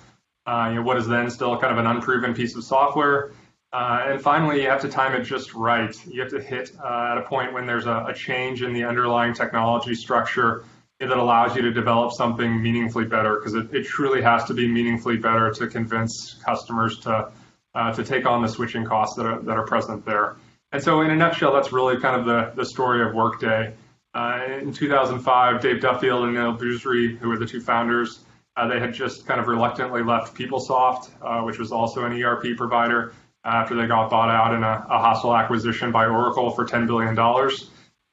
uh, 0.47 0.69
you 0.71 0.77
know, 0.77 0.83
what 0.83 0.97
is 0.97 1.07
then 1.07 1.29
still 1.29 1.59
kind 1.59 1.73
of 1.73 1.79
an 1.79 1.87
unproven 1.87 2.33
piece 2.33 2.57
of 2.57 2.65
software. 2.65 3.33
Uh, 3.73 4.05
and 4.07 4.21
finally, 4.23 4.63
you 4.63 4.69
have 4.69 4.81
to 4.81 4.89
time 4.89 5.15
it 5.21 5.25
just 5.25 5.55
right. 5.55 5.95
You 6.07 6.23
have 6.23 6.31
to 6.31 6.41
hit 6.41 6.71
uh, 6.83 7.13
at 7.13 7.19
a 7.19 7.23
point 7.23 7.53
when 7.53 7.67
there's 7.67 7.87
a, 7.87 8.07
a, 8.09 8.15
change 8.15 8.63
in 8.63 8.73
the 8.73 8.85
underlying 8.85 9.35
technology 9.35 9.95
structure 9.95 10.65
that 11.01 11.11
allows 11.11 11.55
you 11.57 11.63
to 11.63 11.73
develop 11.73 12.13
something 12.13 12.63
meaningfully 12.63 13.05
better 13.05 13.37
because 13.37 13.55
it, 13.55 13.75
it, 13.75 13.85
truly 13.85 14.23
has 14.23 14.45
to 14.45 14.55
be 14.55 14.67
meaningfully 14.67 15.17
better 15.17 15.53
to 15.53 15.67
convince 15.67 16.35
customers 16.45 17.01
to 17.01 17.31
uh, 17.75 17.93
to 17.93 18.03
take 18.03 18.25
on 18.25 18.41
the 18.41 18.49
switching 18.49 18.85
costs 18.85 19.17
that 19.17 19.27
are, 19.27 19.43
that 19.43 19.59
are 19.59 19.67
present 19.67 20.07
there. 20.07 20.37
And 20.73 20.83
so, 20.83 21.03
in 21.03 21.11
a 21.11 21.17
nutshell, 21.17 21.53
that's 21.53 21.73
really 21.73 22.01
kind 22.01 22.19
of 22.19 22.25
the, 22.27 22.53
the 22.55 22.65
story 22.65 23.07
of 23.07 23.15
Workday. 23.15 23.75
Uh, 24.15 24.41
in 24.61 24.73
2005, 24.73 25.61
Dave 25.61 25.81
Duffield 25.81 26.25
and 26.25 26.37
Aneel 26.37 26.59
Bhusri, 26.59 27.19
who 27.19 27.29
were 27.29 27.37
the 27.37 27.45
two 27.45 27.61
founders, 27.61 28.25
uh, 28.57 28.67
they 28.67 28.81
had 28.81 28.95
just 28.95 29.27
kind 29.27 29.39
of 29.39 29.49
reluctantly 29.49 30.03
left 30.03 30.35
PeopleSoft, 30.35 31.11
uh, 31.21 31.43
which 31.43 31.59
was 31.59 31.71
also 31.71 32.05
an 32.05 32.23
ERP 32.23 32.57
provider, 32.57 33.13
after 33.47 33.77
they 33.77 33.87
got 33.87 34.11
bought 34.11 34.29
out 34.29 34.55
in 34.55 34.63
a, 34.63 34.87
a 34.91 34.99
hostile 34.99 35.35
acquisition 35.37 35.93
by 35.93 36.07
Oracle 36.07 36.51
for 36.51 36.67
$10 36.67 36.87
billion. 36.87 37.17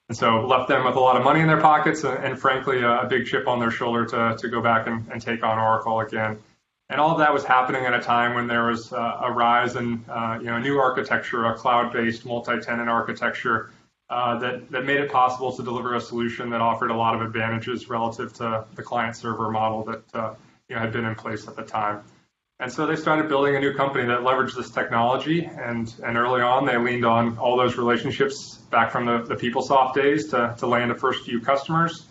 And 0.09 0.17
so 0.17 0.45
left 0.45 0.67
them 0.67 0.85
with 0.85 0.95
a 0.95 0.99
lot 0.99 1.17
of 1.17 1.23
money 1.23 1.39
in 1.39 1.47
their 1.47 1.61
pockets 1.61 2.03
and, 2.03 2.23
and 2.23 2.39
frankly, 2.39 2.81
a, 2.81 3.01
a, 3.01 3.07
big 3.07 3.25
chip 3.25 3.47
on 3.47 3.59
their 3.59 3.71
shoulder 3.71 4.05
to, 4.05 4.37
to 4.37 4.47
go 4.49 4.61
back 4.61 4.85
and, 4.85 5.07
and, 5.11 5.21
take 5.21 5.43
on 5.43 5.57
Oracle 5.57 6.01
again. 6.01 6.37
And 6.89 6.99
all 6.99 7.11
of 7.11 7.17
that 7.19 7.33
was 7.33 7.43
happening 7.43 7.85
at 7.85 7.93
a 7.93 8.01
time 8.01 8.35
when 8.35 8.45
there 8.45 8.65
was 8.65 8.93
uh, 8.93 9.21
a 9.21 9.31
rise 9.31 9.75
in 9.75 10.05
uh, 10.09 10.37
you 10.39 10.47
know, 10.47 10.57
a 10.57 10.59
new 10.59 10.77
architecture, 10.77 11.45
a 11.45 11.55
cloud-based 11.55 12.25
multi-tenant 12.25 12.89
architecture 12.89 13.71
uh, 14.09 14.37
that, 14.39 14.69
that 14.69 14.85
made 14.85 14.99
it 14.99 15.09
possible 15.09 15.51
to 15.55 15.63
deliver 15.63 15.95
a 15.95 16.01
solution 16.01 16.49
that 16.51 16.61
offered 16.61 16.91
a 16.91 16.95
lot 16.95 17.15
of 17.15 17.21
advantages 17.21 17.89
relative 17.89 18.33
to 18.33 18.65
the 18.75 18.83
client-server 18.83 19.49
model 19.49 19.83
that 19.83 20.03
uh, 20.13 20.33
you 20.69 20.75
know, 20.75 20.81
had 20.81 20.91
been 20.91 21.05
in 21.05 21.15
place 21.15 21.47
at 21.47 21.55
the 21.55 21.63
time. 21.63 22.03
And 22.63 22.71
so 22.71 22.85
they 22.85 22.95
started 22.95 23.27
building 23.27 23.57
a 23.57 23.59
new 23.59 23.73
company 23.73 24.05
that 24.05 24.21
leveraged 24.21 24.55
this 24.55 24.69
technology. 24.69 25.43
And, 25.43 25.93
and 26.01 26.15
early 26.15 26.41
on, 26.41 26.65
they 26.65 26.77
leaned 26.77 27.03
on 27.03 27.37
all 27.37 27.57
those 27.57 27.75
relationships 27.75 28.55
back 28.71 28.89
from 28.89 29.05
the, 29.05 29.21
the 29.23 29.35
PeopleSoft 29.35 29.95
days 29.95 30.29
to, 30.29 30.55
to 30.59 30.65
land 30.65 30.89
the 30.89 30.95
first 30.95 31.25
few 31.25 31.41
customers. 31.41 32.05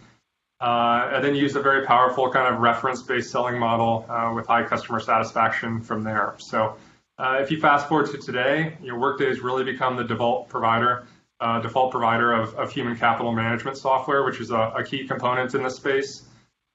Uh, 0.60 1.10
and 1.10 1.24
then 1.24 1.34
used 1.34 1.56
a 1.56 1.62
very 1.62 1.86
powerful 1.86 2.30
kind 2.30 2.54
of 2.54 2.60
reference-based 2.60 3.30
selling 3.30 3.58
model 3.58 4.04
uh, 4.10 4.30
with 4.34 4.46
high 4.46 4.62
customer 4.62 5.00
satisfaction 5.00 5.80
from 5.80 6.04
there. 6.04 6.34
So 6.36 6.76
uh, 7.16 7.38
if 7.40 7.50
you 7.50 7.58
fast 7.58 7.88
forward 7.88 8.10
to 8.10 8.18
today, 8.18 8.76
your 8.82 8.98
Workday 8.98 9.28
has 9.28 9.40
really 9.40 9.64
become 9.64 9.96
the 9.96 10.04
default 10.04 10.50
provider, 10.50 11.06
uh, 11.40 11.62
default 11.62 11.92
provider 11.92 12.30
of, 12.30 12.54
of 12.56 12.70
human 12.70 12.94
capital 12.94 13.32
management 13.32 13.78
software, 13.78 14.22
which 14.22 14.38
is 14.38 14.50
a, 14.50 14.74
a 14.76 14.84
key 14.84 15.08
component 15.08 15.54
in 15.54 15.62
this 15.62 15.76
space. 15.76 16.24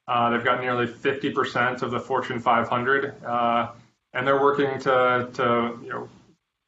Uh, 0.08 0.30
they've 0.30 0.43
got 0.43 0.62
nearly 0.62 0.88
50% 0.88 1.82
of 1.82 1.91
the 1.91 2.00
Fortune 2.00 2.39
500, 2.39 3.24
uh, 3.24 3.72
and 4.13 4.26
they're 4.26 4.41
working 4.41 4.80
to, 4.80 5.30
to 5.34 5.80
you 5.84 5.89
know, 5.89 6.10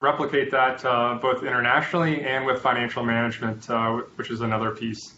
replicate 0.01 0.51
that 0.51 0.83
uh, 0.85 1.17
both 1.21 1.43
internationally 1.43 2.21
and 2.21 2.45
with 2.45 2.61
financial 2.61 3.03
management, 3.03 3.69
uh, 3.69 4.01
which 4.15 4.29
is 4.29 4.41
another 4.41 4.71
piece. 4.71 5.15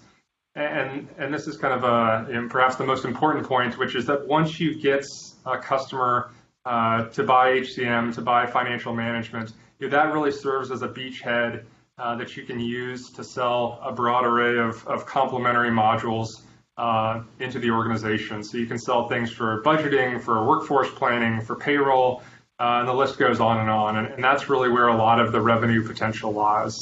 And, 0.55 1.07
and 1.17 1.33
this 1.33 1.47
is 1.47 1.57
kind 1.57 1.73
of 1.73 1.83
a, 1.83 2.47
perhaps 2.49 2.75
the 2.75 2.83
most 2.83 3.05
important 3.05 3.45
point, 3.45 3.77
which 3.77 3.95
is 3.95 4.05
that 4.07 4.27
once 4.27 4.59
you 4.59 4.79
get 4.79 5.05
a 5.45 5.57
customer 5.57 6.31
uh, 6.65 7.05
to 7.05 7.23
buy 7.23 7.59
HCM, 7.59 8.13
to 8.15 8.21
buy 8.21 8.45
financial 8.45 8.93
management, 8.93 9.53
you 9.79 9.87
know, 9.87 9.97
that 9.97 10.13
really 10.13 10.31
serves 10.31 10.69
as 10.69 10.81
a 10.81 10.87
beachhead 10.87 11.63
uh, 11.97 12.15
that 12.15 12.35
you 12.35 12.43
can 12.43 12.59
use 12.59 13.09
to 13.11 13.23
sell 13.23 13.79
a 13.83 13.91
broad 13.91 14.25
array 14.25 14.57
of, 14.57 14.85
of 14.87 15.05
complementary 15.05 15.69
modules 15.69 16.27
uh, 16.77 17.21
into 17.39 17.59
the 17.59 17.69
organization. 17.69 18.43
So 18.43 18.57
you 18.57 18.65
can 18.65 18.77
sell 18.77 19.07
things 19.07 19.31
for 19.31 19.61
budgeting, 19.63 20.21
for 20.21 20.45
workforce 20.45 20.89
planning, 20.89 21.41
for 21.41 21.55
payroll, 21.55 22.23
uh, 22.59 22.79
and 22.79 22.87
the 22.87 22.93
list 22.93 23.17
goes 23.17 23.39
on 23.39 23.59
and 23.59 23.69
on. 23.69 23.97
And, 23.97 24.07
and, 24.13 24.23
that's 24.23 24.49
really 24.49 24.69
where 24.69 24.87
a 24.87 24.95
lot 24.95 25.19
of 25.19 25.31
the 25.31 25.41
revenue 25.41 25.85
potential 25.85 26.31
lies. 26.31 26.77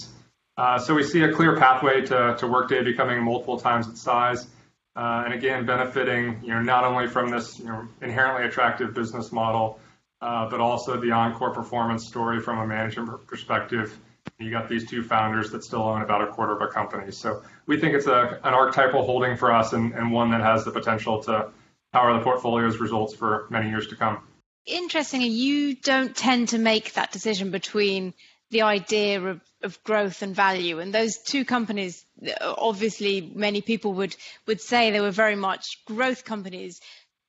Uh, 0.58 0.78
so 0.78 0.93
we 0.93 1.04
see 1.04 1.21
a 1.23 1.32
clear 1.32 1.58
pathway 1.58 2.02
to, 2.02 2.36
to 2.38 2.47
Workday 2.47 2.84
becoming 2.84 3.23
multiple 3.23 3.58
times 3.58 3.88
its 3.88 4.02
size. 4.02 4.47
Uh, 4.95 5.23
and 5.23 5.34
again, 5.34 5.65
benefiting 5.65 6.39
you 6.43 6.49
know 6.49 6.62
not 6.62 6.84
only 6.84 7.08
from 7.08 7.30
this 7.30 7.58
you 7.60 7.65
know 7.65 7.88
inherently 8.02 8.45
attractive 8.45 8.93
business 8.93 9.32
model, 9.32 9.80
uh, 10.21 10.49
but 10.49 10.60
also 10.60 10.99
the 10.99 11.12
encore 11.12 11.52
performance 11.52 12.08
story 12.08 12.41
from 12.41 12.60
a 12.60 12.67
management 12.67 13.25
perspective 13.25 13.97
you 14.39 14.49
got 14.49 14.69
these 14.69 14.89
two 14.89 15.04
founders 15.04 15.52
that 15.52 15.63
still 15.63 15.82
own 15.82 16.02
about 16.02 16.21
a 16.21 16.28
quarter 16.28 16.54
of 16.54 16.62
a 16.62 16.67
company. 16.67 17.12
So 17.12 17.43
we 17.65 17.78
think 17.78 17.93
it's 17.93 18.08
a, 18.08 18.39
an 18.43 18.54
archetypal 18.54 19.04
holding 19.04 19.36
for 19.36 19.52
us 19.52 19.73
and, 19.73 19.93
and 19.93 20.12
one 20.12 20.32
that 20.32 20.41
has 20.41 20.63
the 20.63 20.71
potential 20.71 21.21
to 21.23 21.49
power 21.91 22.17
the 22.17 22.23
portfolio's 22.23 22.78
results 22.78 23.13
for 23.13 23.47
many 23.49 23.69
years 23.69 23.88
to 23.88 23.97
come. 23.97 24.19
Interestingly, 24.65 25.28
you 25.28 25.75
don't 25.75 26.15
tend 26.15 26.49
to 26.49 26.58
make 26.58 26.93
that 26.93 27.12
decision 27.12 27.52
between 27.52 28.13
the 28.52 28.62
idea 28.62 29.21
of, 29.21 29.41
of 29.62 29.84
growth 29.84 30.21
and 30.21 30.36
value. 30.36 30.80
And 30.80 30.93
those 30.93 31.17
two 31.17 31.43
companies, 31.43 32.06
obviously, 32.41 33.32
many 33.36 33.62
people 33.62 33.93
would, 33.95 34.15
would 34.47 34.62
say 34.62 34.89
they 34.89 35.02
were 35.02 35.12
very 35.12 35.36
much 35.36 35.84
growth 35.86 36.23
companies. 36.23 36.80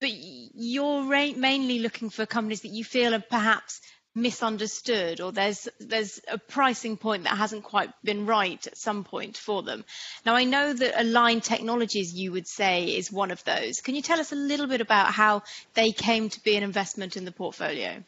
But 0.00 0.10
you're 0.12 1.02
mainly 1.02 1.80
looking 1.80 2.08
for 2.08 2.24
companies 2.24 2.62
that 2.62 2.68
you 2.68 2.84
feel 2.84 3.14
are 3.14 3.20
perhaps 3.20 3.80
misunderstood 4.14 5.20
or 5.20 5.30
there's 5.30 5.68
there's 5.78 6.20
a 6.26 6.36
pricing 6.36 6.96
point 6.96 7.24
that 7.24 7.36
hasn't 7.36 7.62
quite 7.62 7.90
been 8.02 8.26
right 8.26 8.66
at 8.66 8.76
some 8.76 9.04
point 9.04 9.36
for 9.36 9.62
them. 9.62 9.84
Now 10.26 10.34
I 10.34 10.44
know 10.44 10.72
that 10.72 11.00
Align 11.00 11.40
Technologies 11.40 12.12
you 12.12 12.32
would 12.32 12.48
say 12.48 12.84
is 12.96 13.12
one 13.12 13.30
of 13.30 13.42
those. 13.44 13.80
Can 13.80 13.94
you 13.94 14.02
tell 14.02 14.18
us 14.18 14.32
a 14.32 14.36
little 14.36 14.66
bit 14.66 14.80
about 14.80 15.12
how 15.12 15.42
they 15.74 15.92
came 15.92 16.28
to 16.28 16.42
be 16.42 16.56
an 16.56 16.62
investment 16.62 17.16
in 17.16 17.24
the 17.24 17.32
portfolio? 17.32 18.02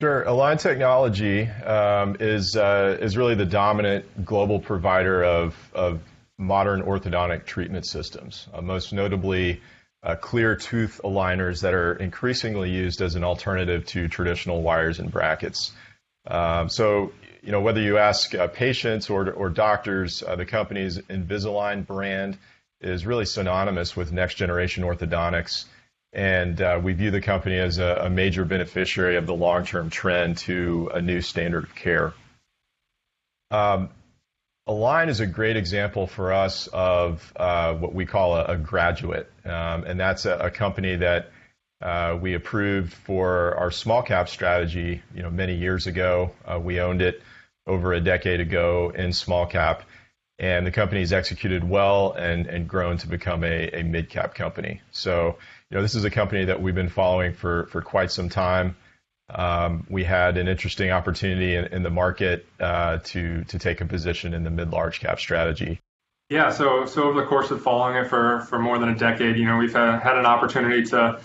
Sure. 0.00 0.22
Align 0.22 0.58
Technology 0.58 1.42
um, 1.42 2.16
is 2.20 2.54
uh, 2.54 2.98
is 3.00 3.16
really 3.16 3.34
the 3.34 3.46
dominant 3.46 4.24
global 4.24 4.60
provider 4.60 5.24
of 5.24 5.56
of 5.72 6.00
modern 6.36 6.82
orthodontic 6.82 7.46
treatment 7.46 7.84
systems, 7.84 8.46
uh, 8.54 8.60
most 8.60 8.92
notably 8.92 9.60
uh, 10.02 10.14
clear 10.14 10.54
tooth 10.56 11.00
aligners 11.04 11.62
that 11.62 11.74
are 11.74 11.94
increasingly 11.94 12.70
used 12.70 13.00
as 13.00 13.14
an 13.14 13.24
alternative 13.24 13.84
to 13.86 14.08
traditional 14.08 14.62
wires 14.62 14.98
and 14.98 15.10
brackets. 15.10 15.72
Um, 16.26 16.68
so, 16.68 17.12
you 17.42 17.52
know, 17.52 17.60
whether 17.60 17.80
you 17.80 17.98
ask 17.98 18.34
uh, 18.34 18.46
patients 18.48 19.10
or, 19.10 19.30
or 19.30 19.48
doctors, 19.48 20.22
uh, 20.22 20.36
the 20.36 20.46
company's 20.46 20.98
Invisalign 20.98 21.86
brand 21.86 22.38
is 22.80 23.06
really 23.06 23.24
synonymous 23.24 23.96
with 23.96 24.12
next 24.12 24.34
generation 24.34 24.84
orthodontics. 24.84 25.64
And 26.12 26.60
uh, 26.60 26.80
we 26.82 26.92
view 26.92 27.10
the 27.10 27.20
company 27.20 27.58
as 27.58 27.78
a, 27.78 28.02
a 28.04 28.10
major 28.10 28.44
beneficiary 28.44 29.16
of 29.16 29.26
the 29.26 29.34
long 29.34 29.66
term 29.66 29.90
trend 29.90 30.38
to 30.38 30.90
a 30.94 31.02
new 31.02 31.20
standard 31.20 31.64
of 31.64 31.74
care. 31.74 32.14
Um, 33.50 33.90
Align 34.68 35.08
is 35.08 35.20
a 35.20 35.26
great 35.26 35.56
example 35.56 36.06
for 36.06 36.30
us 36.30 36.66
of 36.66 37.32
uh, 37.36 37.72
what 37.72 37.94
we 37.94 38.04
call 38.04 38.36
a, 38.36 38.44
a 38.44 38.56
graduate, 38.58 39.32
um, 39.46 39.84
and 39.84 39.98
that's 39.98 40.26
a, 40.26 40.36
a 40.36 40.50
company 40.50 40.96
that 40.96 41.30
uh, 41.80 42.18
we 42.20 42.34
approved 42.34 42.92
for 42.92 43.56
our 43.56 43.70
small 43.70 44.02
cap 44.02 44.28
strategy. 44.28 45.00
You 45.14 45.22
know, 45.22 45.30
many 45.30 45.54
years 45.54 45.86
ago, 45.86 46.32
uh, 46.44 46.60
we 46.60 46.80
owned 46.80 47.00
it 47.00 47.22
over 47.66 47.94
a 47.94 48.00
decade 48.00 48.40
ago 48.40 48.92
in 48.94 49.14
small 49.14 49.46
cap, 49.46 49.84
and 50.38 50.66
the 50.66 50.70
company 50.70 51.00
has 51.00 51.14
executed 51.14 51.66
well 51.66 52.12
and, 52.12 52.46
and 52.46 52.68
grown 52.68 52.98
to 52.98 53.08
become 53.08 53.44
a, 53.44 53.70
a 53.70 53.82
mid 53.82 54.10
cap 54.10 54.34
company. 54.34 54.82
So, 54.90 55.38
you 55.70 55.76
know, 55.76 55.82
this 55.82 55.94
is 55.94 56.04
a 56.04 56.10
company 56.10 56.44
that 56.44 56.60
we've 56.60 56.74
been 56.74 56.90
following 56.90 57.32
for, 57.32 57.68
for 57.68 57.80
quite 57.80 58.10
some 58.10 58.28
time. 58.28 58.76
Um, 59.30 59.86
we 59.90 60.04
had 60.04 60.38
an 60.38 60.48
interesting 60.48 60.90
opportunity 60.90 61.54
in, 61.54 61.66
in 61.66 61.82
the 61.82 61.90
market 61.90 62.46
uh, 62.60 62.98
to 63.04 63.44
to 63.44 63.58
take 63.58 63.80
a 63.80 63.84
position 63.84 64.32
in 64.34 64.42
the 64.44 64.50
mid 64.50 64.70
large 64.70 65.00
cap 65.00 65.20
strategy. 65.20 65.80
Yeah, 66.30 66.50
so 66.50 66.86
so 66.86 67.04
over 67.04 67.20
the 67.20 67.26
course 67.26 67.50
of 67.50 67.62
following 67.62 67.96
it 67.96 68.08
for 68.08 68.40
for 68.40 68.58
more 68.58 68.78
than 68.78 68.88
a 68.88 68.94
decade, 68.94 69.36
you 69.36 69.44
know, 69.44 69.56
we've 69.56 69.72
had, 69.72 70.00
had 70.00 70.16
an 70.18 70.26
opportunity 70.26 70.82
to 70.90 71.20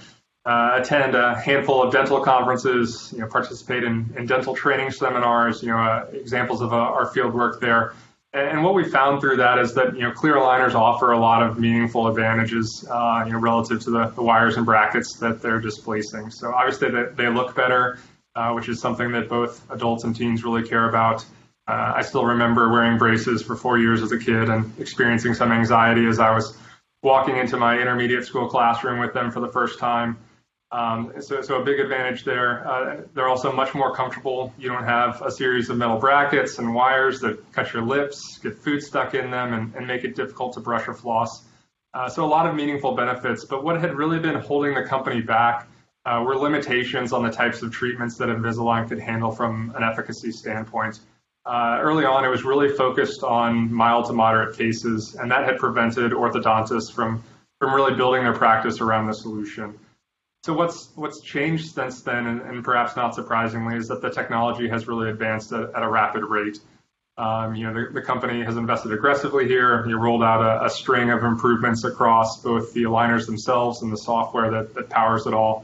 uh, 0.45 0.71
attend 0.81 1.15
a 1.15 1.35
handful 1.39 1.81
of 1.81 1.91
dental 1.91 2.19
conferences, 2.19 3.11
you 3.13 3.19
know, 3.19 3.27
participate 3.27 3.83
in, 3.83 4.13
in 4.17 4.25
dental 4.25 4.53
training 4.55 4.91
seminars, 4.91 5.61
you 5.61 5.69
know, 5.69 5.77
uh, 5.77 6.05
examples 6.11 6.61
of 6.61 6.73
uh, 6.73 6.75
our 6.75 7.05
field 7.05 7.33
work 7.33 7.61
there. 7.61 7.93
And 8.33 8.63
what 8.63 8.73
we 8.73 8.83
found 8.83 9.21
through 9.21 9.37
that 9.37 9.59
is 9.59 9.75
that 9.75 9.93
you 9.95 10.01
know 10.01 10.11
clear 10.11 10.35
aligners 10.35 10.73
offer 10.73 11.11
a 11.11 11.19
lot 11.19 11.43
of 11.43 11.59
meaningful 11.59 12.07
advantages, 12.07 12.85
uh, 12.89 13.23
you 13.27 13.33
know, 13.33 13.37
relative 13.37 13.79
to 13.83 13.91
the, 13.91 14.07
the, 14.07 14.23
wires 14.23 14.57
and 14.57 14.65
brackets 14.65 15.17
that 15.17 15.39
they're 15.39 15.59
displacing. 15.59 16.31
So 16.31 16.51
obviously 16.51 16.89
they, 16.89 17.03
they 17.15 17.27
look 17.27 17.55
better, 17.55 17.99
uh, 18.35 18.51
which 18.53 18.69
is 18.69 18.81
something 18.81 19.11
that 19.11 19.29
both 19.29 19.69
adults 19.69 20.03
and 20.03 20.15
teens 20.15 20.43
really 20.43 20.67
care 20.67 20.89
about. 20.89 21.23
Uh, 21.67 21.93
I 21.95 22.01
still 22.01 22.25
remember 22.25 22.69
wearing 22.69 22.97
braces 22.97 23.43
for 23.43 23.55
four 23.55 23.77
years 23.77 24.01
as 24.01 24.11
a 24.11 24.17
kid 24.17 24.49
and 24.49 24.73
experiencing 24.79 25.35
some 25.35 25.51
anxiety 25.51 26.07
as 26.07 26.19
I 26.19 26.33
was 26.33 26.57
walking 27.03 27.37
into 27.37 27.57
my 27.57 27.79
intermediate 27.79 28.25
school 28.25 28.49
classroom 28.49 28.99
with 28.99 29.13
them 29.13 29.29
for 29.29 29.41
the 29.41 29.49
first 29.49 29.77
time. 29.77 30.17
Um, 30.73 31.13
so, 31.19 31.43
so 31.43 31.61
a 31.61 31.63
big 31.63 31.79
advantage 31.79 32.23
there. 32.23 32.67
Uh, 32.67 33.01
they're 33.13 33.29
also 33.29 33.51
much 33.51 33.75
more 33.75 33.93
comfortable. 33.93 34.51
You 34.57 34.69
don't 34.69 34.85
have 34.85 35.21
a 35.21 35.29
series 35.29 35.69
of 35.69 35.77
metal 35.77 35.99
brackets 35.99 36.57
and 36.57 36.73
wires 36.73 37.19
that 37.19 37.51
cut 37.51 37.71
your 37.73 37.83
lips, 37.83 38.39
get 38.39 38.57
food 38.57 38.81
stuck 38.81 39.13
in 39.13 39.29
them, 39.29 39.53
and, 39.53 39.75
and 39.75 39.85
make 39.85 40.03
it 40.03 40.15
difficult 40.15 40.53
to 40.55 40.61
brush 40.61 40.87
or 40.87 40.95
floss. 40.95 41.43
Uh, 41.93 42.09
so 42.09 42.25
a 42.25 42.25
lot 42.25 42.47
of 42.47 42.55
meaningful 42.55 42.95
benefits. 42.95 43.45
But 43.45 43.63
what 43.63 43.79
had 43.79 43.95
really 43.95 44.17
been 44.17 44.39
holding 44.39 44.73
the 44.73 44.83
company 44.83 45.21
back 45.21 45.67
uh, 46.07 46.23
were 46.25 46.35
limitations 46.35 47.13
on 47.13 47.21
the 47.21 47.29
types 47.29 47.61
of 47.61 47.71
treatments 47.71 48.17
that 48.17 48.29
Invisalign 48.29 48.89
could 48.89 48.99
handle 48.99 49.29
from 49.29 49.73
an 49.75 49.83
efficacy 49.83 50.31
standpoint. 50.31 51.01
Uh, 51.45 51.77
early 51.81 52.05
on, 52.05 52.25
it 52.25 52.29
was 52.29 52.43
really 52.43 52.69
focused 52.69 53.21
on 53.23 53.71
mild 53.71 54.07
to 54.07 54.13
moderate 54.13 54.57
cases, 54.57 55.15
and 55.19 55.29
that 55.29 55.45
had 55.45 55.59
prevented 55.59 56.13
orthodontists 56.13 56.91
from, 56.91 57.23
from 57.59 57.75
really 57.75 57.93
building 57.93 58.23
their 58.23 58.33
practice 58.33 58.81
around 58.81 59.05
the 59.05 59.13
solution. 59.13 59.77
So 60.43 60.53
what's 60.53 60.89
what's 60.95 61.21
changed 61.21 61.73
since 61.73 62.01
then, 62.01 62.27
and, 62.27 62.41
and, 62.41 62.63
perhaps 62.65 62.97
not 62.97 63.15
surprisingly, 63.15 63.77
is 63.77 63.87
that 63.87 64.01
the 64.01 64.09
technology 64.09 64.67
has 64.67 64.89
really 64.89 65.09
advanced 65.09 65.53
at, 65.53 65.73
at 65.73 65.83
a 65.83 65.87
rapid 65.87 66.23
rate. 66.23 66.59
Um, 67.17 67.55
you 67.55 67.65
know, 67.65 67.73
the, 67.73 67.93
the, 67.93 68.01
company 68.01 68.43
has 68.43 68.57
invested 68.57 68.91
aggressively 68.91 69.47
here. 69.47 69.87
You 69.87 69.97
rolled 69.97 70.23
out 70.23 70.41
a, 70.41 70.65
a, 70.65 70.69
string 70.69 71.11
of 71.11 71.23
improvements 71.23 71.83
across 71.83 72.41
both 72.41 72.73
the 72.73 72.83
aligners 72.83 73.27
themselves 73.27 73.83
and 73.83 73.93
the 73.93 73.97
software 73.97 74.49
that, 74.49 74.73
that 74.73 74.89
powers 74.89 75.27
it 75.27 75.33
all. 75.33 75.63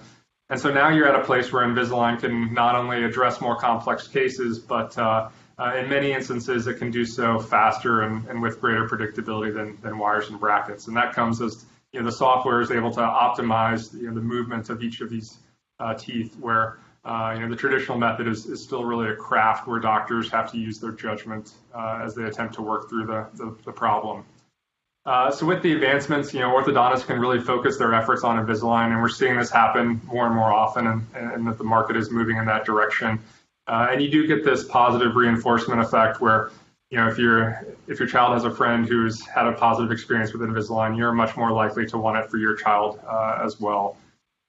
And 0.52 0.60
so 0.60 0.72
now 0.72 0.90
you're 0.90 1.08
at 1.08 1.20
a 1.20 1.24
place 1.24 1.52
where 1.52 1.66
Invisalign 1.66 2.20
can 2.20 2.54
not 2.54 2.76
only 2.76 3.04
address 3.04 3.42
more 3.42 3.56
complex 3.56 4.08
cases, 4.08 4.60
but 4.60 4.96
uh, 4.98 5.30
uh, 5.58 5.74
in 5.76 5.90
many 5.90 6.12
instances, 6.12 6.68
it 6.68 6.76
can 6.76 6.92
do 6.92 7.04
so 7.04 7.40
faster 7.40 8.02
and, 8.04 8.28
and 8.28 8.42
with 8.42 8.62
greater 8.62 8.88
predictability 8.88 9.52
than, 9.52 9.78
than 9.82 9.98
wires 9.98 10.30
and 10.30 10.40
brackets. 10.40 10.88
And 10.88 10.96
that 10.98 11.14
comes 11.14 11.42
as 11.42 11.66
you 11.94 12.00
know, 12.00 12.06
the 12.06 12.12
software 12.12 12.62
is 12.62 12.72
able 12.72 12.92
to 12.92 13.00
optimize 13.00 13.94
you 13.94 14.08
know, 14.08 14.14
the 14.14 14.22
movement 14.22 14.70
of 14.70 14.84
each 14.84 15.02
of 15.02 15.10
these 15.10 15.38
uh, 15.80 15.94
teeth 15.94 16.36
where 16.40 16.80
uh, 17.06 17.34
you 17.34 17.42
know, 17.42 17.50
the 17.50 17.56
traditional 17.56 17.98
method 17.98 18.28
is, 18.28 18.46
is 18.46 18.62
still 18.62 18.84
really 18.84 19.10
a 19.10 19.16
craft 19.16 19.68
where 19.68 19.80
doctors 19.80 20.30
have 20.30 20.52
to 20.52 20.58
use 20.58 20.80
their 20.80 20.92
judgment 20.92 21.54
uh, 21.74 22.02
as 22.04 22.14
they 22.14 22.24
attempt 22.24 22.54
to 22.56 22.62
work 22.62 22.90
through 22.90 23.06
the, 23.06 23.26
the, 23.36 23.56
the 23.66 23.72
problem. 23.72 24.26
Uh, 25.06 25.32
so 25.32 25.46
with 25.46 25.64
the 25.64 25.72
advancements, 25.72 26.34
you 26.34 26.42
know, 26.42 26.50
orthodontists 26.50 27.06
can 27.06 27.20
really 27.20 27.40
focus 27.40 27.78
their 27.78 27.94
efforts 27.94 28.24
on 28.24 28.46
Invisalign, 28.46 28.92
and 28.92 29.02
we're 29.02 29.08
seeing 29.08 29.38
this 29.38 29.50
happen 29.50 30.00
more 30.06 30.26
and 30.28 30.36
more 30.36 30.52
often, 30.52 30.88
and, 30.88 31.08
and 31.16 31.48
that 31.48 31.58
the 31.58 31.64
market 31.64 31.96
is 31.96 32.12
moving 32.12 32.38
in 32.38 32.46
that 32.46 32.66
direction. 32.66 33.18
Uh, 33.66 33.88
and 33.92 34.02
you 34.02 34.10
do 34.10 34.28
get 34.28 34.44
this 34.44 34.66
positive 34.66 35.16
reinforcement 35.16 35.80
effect 35.80 36.20
where 36.20 36.52
you 36.90 36.98
know, 36.98 37.08
if 37.08 37.18
your 37.18 37.66
if 37.88 38.00
your 38.00 38.08
child 38.08 38.34
has 38.34 38.46
a 38.46 38.52
friend 38.52 38.88
who's 38.88 39.26
had 39.26 39.46
a 39.46 39.54
positive 39.54 39.92
experience 39.92 40.34
with 40.34 40.42
Invisalign, 40.42 40.98
you're 40.98 41.12
much 41.12 41.38
more 41.38 41.52
likely 41.52 41.86
to 41.88 41.98
want 41.98 42.18
it 42.18 42.30
for 42.30 42.38
your 42.38 42.56
child 42.56 43.00
uh, 43.08 43.42
as 43.44 43.60
well. 43.60 43.98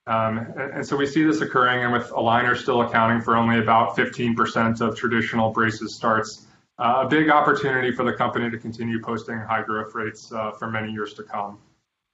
Um, 0.07 0.39
and, 0.39 0.73
and, 0.73 0.87
so 0.87 0.97
we 0.97 1.07
see 1.07 1.23
this 1.23 1.43
occurring, 1.43 1.85
and 1.85 1.93
with 1.93 2.09
aligners 2.09 2.63
still 2.63 2.81
accounting 2.81 3.21
for 3.21 3.37
only 3.37 3.59
about 3.59 3.97
15% 3.97 4.81
of 4.81 4.97
traditional 4.97 5.51
braces 5.51 5.95
starts, 5.95 6.47
uh, 6.79 7.05
a 7.05 7.09
big 7.09 7.29
opportunity 7.29 7.93
for 7.93 8.05
the 8.05 8.15
company 8.15 8.51
to 8.51 8.59
continue 8.59 9.01
posting 9.03 9.39
high 9.39 9.63
growth 9.63 9.95
rates 9.95 10.33
uh, 10.33 10.53
for 10.53 10.71
many 10.71 10.91
years 10.91 11.13
to 11.15 11.23
come. 11.23 11.59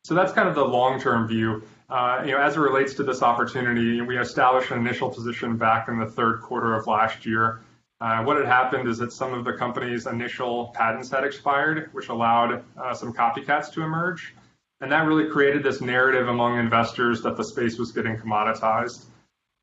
So 0.04 0.14
that's 0.14 0.32
kind 0.32 0.48
of 0.48 0.56
the 0.56 0.64
long-term 0.64 1.28
view. 1.28 1.62
Uh, 1.88 2.22
you 2.24 2.32
know, 2.32 2.38
as 2.38 2.56
it 2.56 2.60
relates 2.60 2.94
to 2.94 3.04
this 3.04 3.22
opportunity, 3.22 4.00
we 4.00 4.18
established 4.18 4.72
an 4.72 4.80
initial 4.80 5.08
position 5.08 5.56
back 5.56 5.88
in 5.88 5.98
the 5.98 6.06
third 6.06 6.42
quarter 6.42 6.74
of 6.74 6.88
last 6.88 7.24
year. 7.24 7.60
Uh, 8.00 8.22
what 8.24 8.37
had 8.37 8.46
happened 8.46 8.88
is 8.88 8.98
that 8.98 9.12
some 9.12 9.32
of 9.32 9.44
the 9.44 9.52
company's 9.52 10.06
initial 10.06 10.68
patents 10.74 11.11
had 11.11 11.24
expired, 11.24 11.88
which 11.92 12.09
allowed 12.09 12.62
uh, 12.76 12.92
some 12.92 13.12
copycats 13.12 13.72
to 13.72 13.82
emerge. 13.82 14.35
And 14.80 14.92
that 14.92 15.06
really 15.06 15.30
created 15.30 15.62
this 15.62 15.80
narrative 15.80 16.28
among 16.28 16.59
investors 16.59 17.22
that 17.22 17.37
the 17.37 17.44
space 17.44 17.78
was 17.78 17.92
getting 17.92 18.18
commoditized. 18.18 19.06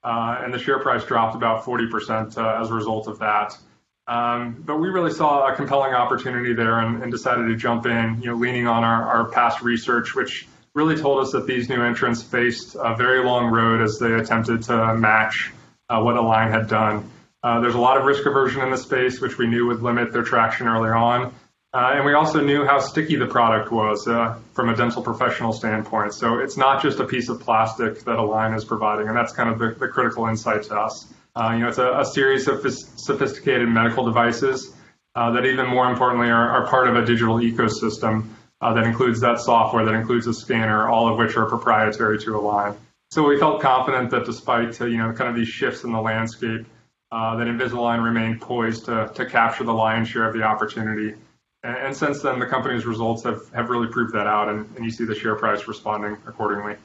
Uh, 0.03 0.41
and 0.43 0.53
the 0.53 0.57
share 0.57 0.79
price 0.79 1.05
dropped 1.05 1.35
about 1.35 1.63
40% 1.63 2.37
uh, 2.37 2.61
as 2.61 2.71
a 2.71 2.73
result 2.73 3.07
of 3.07 3.19
that. 3.19 3.55
Um, 4.07 4.61
but 4.65 4.77
we 4.77 4.89
really 4.89 5.13
saw 5.13 5.47
a 5.47 5.55
compelling 5.55 5.93
opportunity 5.93 6.53
there 6.53 6.79
and, 6.79 7.03
and 7.03 7.11
decided 7.11 7.47
to 7.47 7.55
jump 7.55 7.85
in, 7.85 8.19
you 8.21 8.31
know, 8.31 8.35
leaning 8.35 8.67
on 8.67 8.83
our, 8.83 9.03
our 9.03 9.29
past 9.29 9.61
research, 9.61 10.13
which 10.13 10.47
really 10.73 10.97
told 10.97 11.19
us 11.19 11.31
that 11.31 11.45
these 11.45 11.69
new 11.69 11.81
entrants 11.81 12.21
faced 12.21 12.75
a 12.75 12.95
very 12.95 13.23
long 13.23 13.45
road 13.45 13.81
as 13.81 13.99
they 13.99 14.13
attempted 14.13 14.63
to 14.63 14.95
match 14.95 15.53
uh, 15.89 16.01
what 16.01 16.17
Align 16.17 16.51
had 16.51 16.67
done. 16.67 17.09
Uh, 17.43 17.59
there's 17.59 17.75
a 17.75 17.79
lot 17.79 17.97
of 17.97 18.05
risk 18.05 18.25
aversion 18.25 18.61
in 18.61 18.71
the 18.71 18.77
space, 18.77 19.19
which 19.19 19.37
we 19.37 19.45
knew 19.47 19.67
would 19.67 19.81
limit 19.81 20.13
their 20.13 20.23
traction 20.23 20.67
earlier 20.67 20.95
on. 20.95 21.33
Uh, 21.73 21.93
and 21.95 22.05
we 22.05 22.13
also 22.13 22.39
knew 22.39 22.63
how 22.65 22.79
sticky 22.79 23.15
the 23.15 23.25
product 23.25 23.71
was 23.71 24.07
uh, 24.07 24.37
from 24.53 24.69
a 24.69 24.75
dental 24.75 25.01
professional 25.01 25.51
standpoint. 25.51 26.13
So 26.13 26.39
it's 26.39 26.55
not 26.55 26.81
just 26.81 26.99
a 26.99 27.05
piece 27.05 27.29
of 27.29 27.39
plastic 27.39 28.03
that 28.05 28.17
Align 28.17 28.53
is 28.53 28.63
providing, 28.63 29.07
and 29.07 29.17
that's 29.17 29.33
kind 29.33 29.49
of 29.49 29.57
the, 29.57 29.71
the 29.79 29.87
critical 29.87 30.27
insight 30.27 30.63
to 30.63 30.75
us. 30.75 31.11
Uh, 31.35 31.51
you 31.53 31.61
know, 31.61 31.69
it's 31.69 31.79
a, 31.79 31.99
a, 31.99 32.05
series 32.05 32.47
of 32.47 32.61
sophisticated 32.71 33.67
medical 33.67 34.05
devices 34.05 34.71
uh, 35.15 35.31
that, 35.31 35.45
even 35.45 35.65
more 35.65 35.89
importantly, 35.89 36.29
are, 36.29 36.47
are, 36.47 36.67
part 36.67 36.87
of 36.87 36.95
a 36.95 37.03
digital 37.03 37.37
ecosystem 37.37 38.27
that 38.61 38.85
includes 38.85 39.19
that 39.19 39.39
software, 39.39 39.83
that 39.83 39.95
includes 39.95 40.27
a 40.27 40.33
scanner, 40.33 40.87
all 40.87 41.11
of 41.11 41.17
which 41.17 41.35
are 41.35 41.47
proprietary 41.47 42.19
to 42.19 42.37
Align. 42.37 42.77
So 43.09 43.27
we 43.27 43.37
felt 43.37 43.61
confident 43.61 44.11
that 44.11 44.25
despite 44.25 44.79
you 44.79 44.97
know 44.97 45.11
kind 45.11 45.29
of 45.29 45.35
these 45.35 45.47
shifts 45.47 45.83
in 45.83 45.91
the 45.91 45.99
landscape, 45.99 46.65
that 47.37 47.47
Invisalign 47.47 48.03
remained 48.03 48.41
poised 48.41 48.85
to, 48.85 49.11
to 49.13 49.25
capture 49.25 49.63
the 49.63 49.73
lion's 49.73 50.09
share 50.09 50.27
of 50.27 50.33
the 50.33 50.43
opportunity. 50.43 51.15
And, 51.63 51.77
and 51.77 51.95
since 51.95 52.21
then, 52.21 52.39
the 52.39 52.47
company's 52.47 52.85
results 52.85 53.23
have, 53.23 53.41
have 53.53 53.69
really 53.69 53.87
proved 53.87 54.13
that 54.13 54.27
out, 54.27 54.49
and, 54.49 54.59
and 54.75 54.83
you 54.83 54.91
see 54.91 55.05
the 55.05 55.15
share 55.15 55.35
price 55.35 55.67
responding 55.67 56.17
accordingly. 56.25 56.75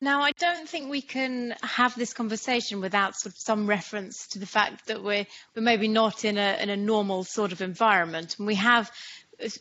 Now, 0.00 0.22
I 0.22 0.30
don't 0.32 0.68
think 0.68 0.88
we 0.88 1.02
can 1.02 1.54
have 1.62 1.96
this 1.96 2.12
conversation 2.12 2.80
without 2.80 3.16
sort 3.16 3.34
of 3.34 3.38
some 3.38 3.66
reference 3.66 4.28
to 4.28 4.38
the 4.38 4.46
fact 4.46 4.86
that 4.86 5.02
we're 5.02 5.26
we're 5.56 5.62
maybe 5.62 5.88
not 5.88 6.24
in 6.24 6.38
a 6.38 6.56
in 6.62 6.70
a 6.70 6.76
normal 6.76 7.24
sort 7.24 7.50
of 7.50 7.62
environment, 7.62 8.36
and 8.38 8.46
we 8.46 8.54
have 8.54 8.92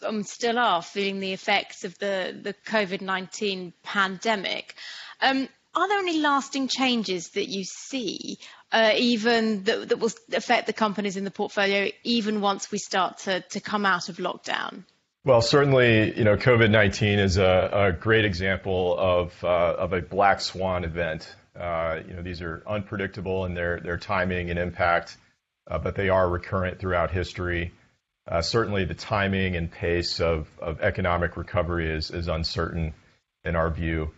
um, 0.06 0.22
still 0.22 0.60
are 0.60 0.84
feeling 0.84 1.20
the 1.20 1.34
effects 1.34 1.86
of 1.86 1.98
the 1.98 2.38
the 2.40 2.54
COVID 2.54 3.02
nineteen 3.02 3.74
pandemic. 3.82 4.76
Um, 5.22 5.50
are 5.74 5.88
there 5.88 6.00
any 6.00 6.20
lasting 6.20 6.68
changes 6.68 7.30
that 7.30 7.50
you 7.50 7.64
see, 7.64 8.38
uh, 8.72 8.94
even 8.98 9.64
that, 9.64 9.90
that 9.90 10.00
will 10.00 10.12
affect 10.34 10.68
the 10.68 10.74
companies 10.74 11.18
in 11.18 11.24
the 11.24 11.32
portfolio, 11.32 11.90
even 12.04 12.42
once 12.42 12.72
we 12.72 12.78
start 12.78 13.20
to, 13.20 13.42
to 13.52 13.60
come 13.60 13.86
out 13.86 14.10
of 14.10 14.18
lockdown? 14.18 14.84
Well, 15.24 15.42
certainly, 15.42 16.18
you 16.18 16.24
know, 16.24 16.38
COVID-19 16.38 17.18
is 17.18 17.38
a, 17.38 17.70
a 17.74 17.92
great 17.92 18.26
example 18.26 18.96
of, 18.98 19.44
uh, 19.44 19.76
of 19.78 19.94
a 19.94 20.02
black 20.02 20.40
swan 20.42 20.84
event. 20.84 21.34
Uh, 21.54 22.00
you 22.08 22.14
know, 22.14 22.22
these 22.22 22.42
are 22.42 22.64
unpredictable 22.68 23.46
in 23.46 23.54
their, 23.54 23.80
their 23.80 23.98
timing 23.98 24.50
and 24.50 24.60
impact, 24.60 25.18
uh, 25.70 25.80
but 25.80 25.96
they 25.96 26.10
are 26.10 26.30
recurrent 26.30 26.80
throughout 26.80 27.12
history. 27.12 27.74
Uh, 28.26 28.42
certainly, 28.42 28.86
the 28.86 28.94
timing 28.94 29.56
and 29.56 29.72
pace 29.72 30.20
of, 30.20 30.48
of 30.62 30.82
economic 30.82 31.36
recovery 31.36 31.90
is, 31.90 32.12
is 32.12 32.28
uncertain 32.28 32.94
in 33.44 33.56
our 33.56 33.70
view. 33.70 34.12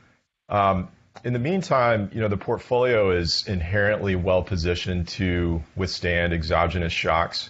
Um, 0.48 0.90
in 1.24 1.34
the 1.34 1.40
meantime, 1.40 2.10
you 2.14 2.22
know, 2.22 2.28
the 2.28 2.38
portfolio 2.38 3.12
is 3.12 3.48
inherently 3.48 4.16
well 4.16 4.44
positioned 4.44 5.08
to 5.10 5.62
withstand 5.76 6.34
exogenous 6.34 6.94
shocks. 6.94 7.50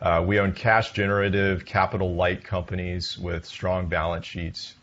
Uh, 0.00 0.24
we 0.26 0.40
own 0.40 0.52
cash 0.52 0.92
generative, 0.92 1.64
capital 1.64 2.14
light 2.14 2.44
companies 2.44 3.16
with 3.18 3.46
strong 3.46 3.88
balance 3.88 4.26
sheets. 4.26 4.74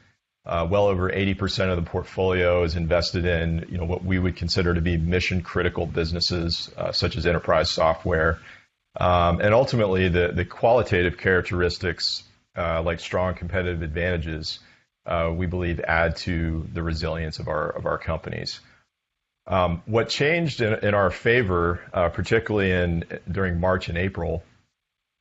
Uh, 0.43 0.67
well 0.69 0.87
over 0.87 1.09
80% 1.11 1.69
of 1.69 1.83
the 1.83 1.87
portfolio 1.87 2.63
is 2.63 2.75
invested 2.75 3.25
in, 3.25 3.67
you 3.69 3.77
know, 3.77 3.85
what 3.85 4.03
we 4.03 4.17
would 4.17 4.35
consider 4.35 4.73
to 4.73 4.81
be 4.81 4.97
mission 4.97 5.41
critical 5.41 5.85
businesses, 5.85 6.71
uh, 6.77 6.91
such 6.91 7.15
as 7.15 7.27
enterprise 7.27 7.69
software. 7.69 8.39
Um, 8.99 9.39
and 9.39 9.53
ultimately, 9.53 10.09
the, 10.09 10.31
the 10.33 10.45
qualitative 10.45 11.17
characteristics 11.17 12.23
uh, 12.57 12.81
like 12.81 12.99
strong 12.99 13.35
competitive 13.35 13.81
advantages, 13.81 14.59
we 15.37 15.45
believe 15.45 15.79
add 15.79 16.15
to 16.17 16.67
the 16.73 16.83
resilience 16.83 17.39
of 17.39 17.47
our 17.47 17.69
of 17.69 17.85
our 17.85 17.97
companies. 17.97 18.59
Um, 19.47 19.81
what 19.85 20.09
changed 20.09 20.61
in, 20.61 20.73
in 20.85 20.93
our 20.93 21.09
favor, 21.09 21.81
uh, 21.93 22.09
particularly 22.09 22.71
in 22.71 23.03
during 23.29 23.59
March 23.59 23.89
and 23.89 23.97
April, 23.97 24.43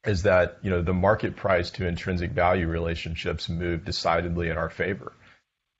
is 0.05 0.23
that 0.23 0.59
you 0.62 0.71
know 0.71 0.83
the 0.83 0.95
market 0.95 1.37
price 1.37 1.71
to 1.73 1.87
intrinsic 1.87 2.31
value 2.31 2.66
relationships 2.66 3.49
moved 3.49 3.85
decidedly 3.85 4.49
in 4.49 4.57
our 4.57 4.71
favor. 4.71 5.12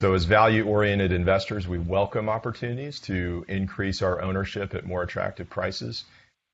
So 0.01 0.15
as 0.15 0.25
value-oriented 0.25 1.11
investors, 1.11 1.67
we 1.67 1.77
welcome 1.77 2.27
opportunities 2.27 2.99
to 3.01 3.45
increase 3.47 4.01
our 4.01 4.19
ownership 4.19 4.73
at 4.73 4.83
more 4.83 5.03
attractive 5.03 5.47
prices. 5.47 6.05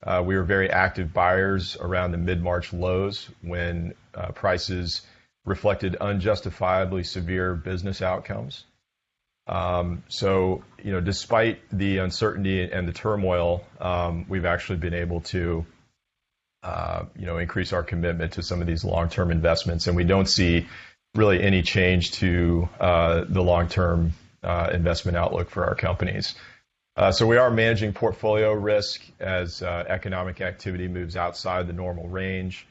Uh, 0.04 0.22
we 0.26 0.36
were 0.36 0.44
very 0.44 0.70
active 0.70 1.14
buyers 1.14 1.78
around 1.80 2.12
the 2.12 2.18
mid-March 2.18 2.74
lows 2.74 3.30
when 3.42 3.94
uh, 4.14 4.34
prices 4.34 5.02
reflected 5.48 5.96
unjustifiably 5.96 7.04
severe 7.04 7.56
business 7.56 8.02
outcomes. 8.02 8.66
Um, 9.48 10.04
so, 10.10 10.66
you 10.84 10.92
know, 10.92 11.00
despite 11.00 11.60
the 11.72 12.00
uncertainty 12.00 12.70
and 12.70 12.86
the 12.86 12.92
turmoil, 12.92 13.64
um, 13.80 14.26
we've 14.28 14.44
actually 14.44 14.80
been 14.80 14.94
able 14.94 15.22
to, 15.22 15.66
uh, 16.64 17.06
you 17.16 17.26
know, 17.26 17.38
increase 17.38 17.72
our 17.72 17.82
commitment 17.82 18.34
to 18.34 18.44
some 18.44 18.60
of 18.60 18.68
these 18.68 18.84
long-term 18.84 19.32
investments, 19.32 19.88
and 19.88 19.96
we 19.96 20.04
don't 20.04 20.28
see 20.28 20.68
really 21.16 21.42
any 21.42 21.62
change 21.62 22.12
to 22.12 22.68
uh, 22.82 23.24
the 23.30 23.42
long-term 23.42 24.12
uh, 24.44 24.70
investment 24.74 25.16
outlook 25.16 25.50
for 25.50 25.66
our 25.66 25.76
companies. 25.76 26.36
So 27.12 27.28
we 27.28 27.38
are 27.38 27.52
managing 27.52 27.94
portfolio 27.94 28.52
risk 28.54 29.02
as 29.20 29.62
economic 29.62 30.42
activity 30.42 30.88
moves 30.88 31.16
outside 31.16 31.68
the 31.68 31.74
normal 31.74 32.08
range. 32.10 32.66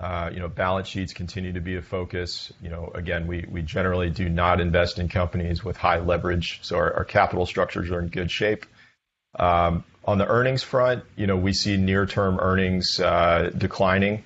Uh, 0.00 0.30
you 0.32 0.40
know, 0.40 0.48
balance 0.48 0.88
sheets 0.88 1.12
continue 1.12 1.52
to 1.52 1.60
be 1.60 1.76
a 1.76 1.82
focus. 1.82 2.50
You 2.62 2.70
know, 2.70 2.90
again, 2.94 3.26
we, 3.26 3.44
we 3.50 3.60
generally 3.60 4.08
do 4.08 4.30
not 4.30 4.58
invest 4.58 4.98
in 4.98 5.10
companies 5.10 5.62
with 5.62 5.76
high 5.76 5.98
leverage, 5.98 6.60
so 6.62 6.76
our, 6.78 7.04
capital 7.04 7.44
structures 7.44 7.90
are 7.90 8.00
in 8.00 8.08
good 8.08 8.30
shape. 8.30 8.64
Um, 9.38 9.84
on 10.06 10.16
the 10.16 10.26
earnings 10.26 10.62
front, 10.62 11.04
you 11.16 11.26
know, 11.26 11.36
we 11.36 11.52
see 11.52 11.76
near-term 11.76 12.38
earnings 12.40 12.98
uh, 12.98 13.50
declining, 13.56 14.24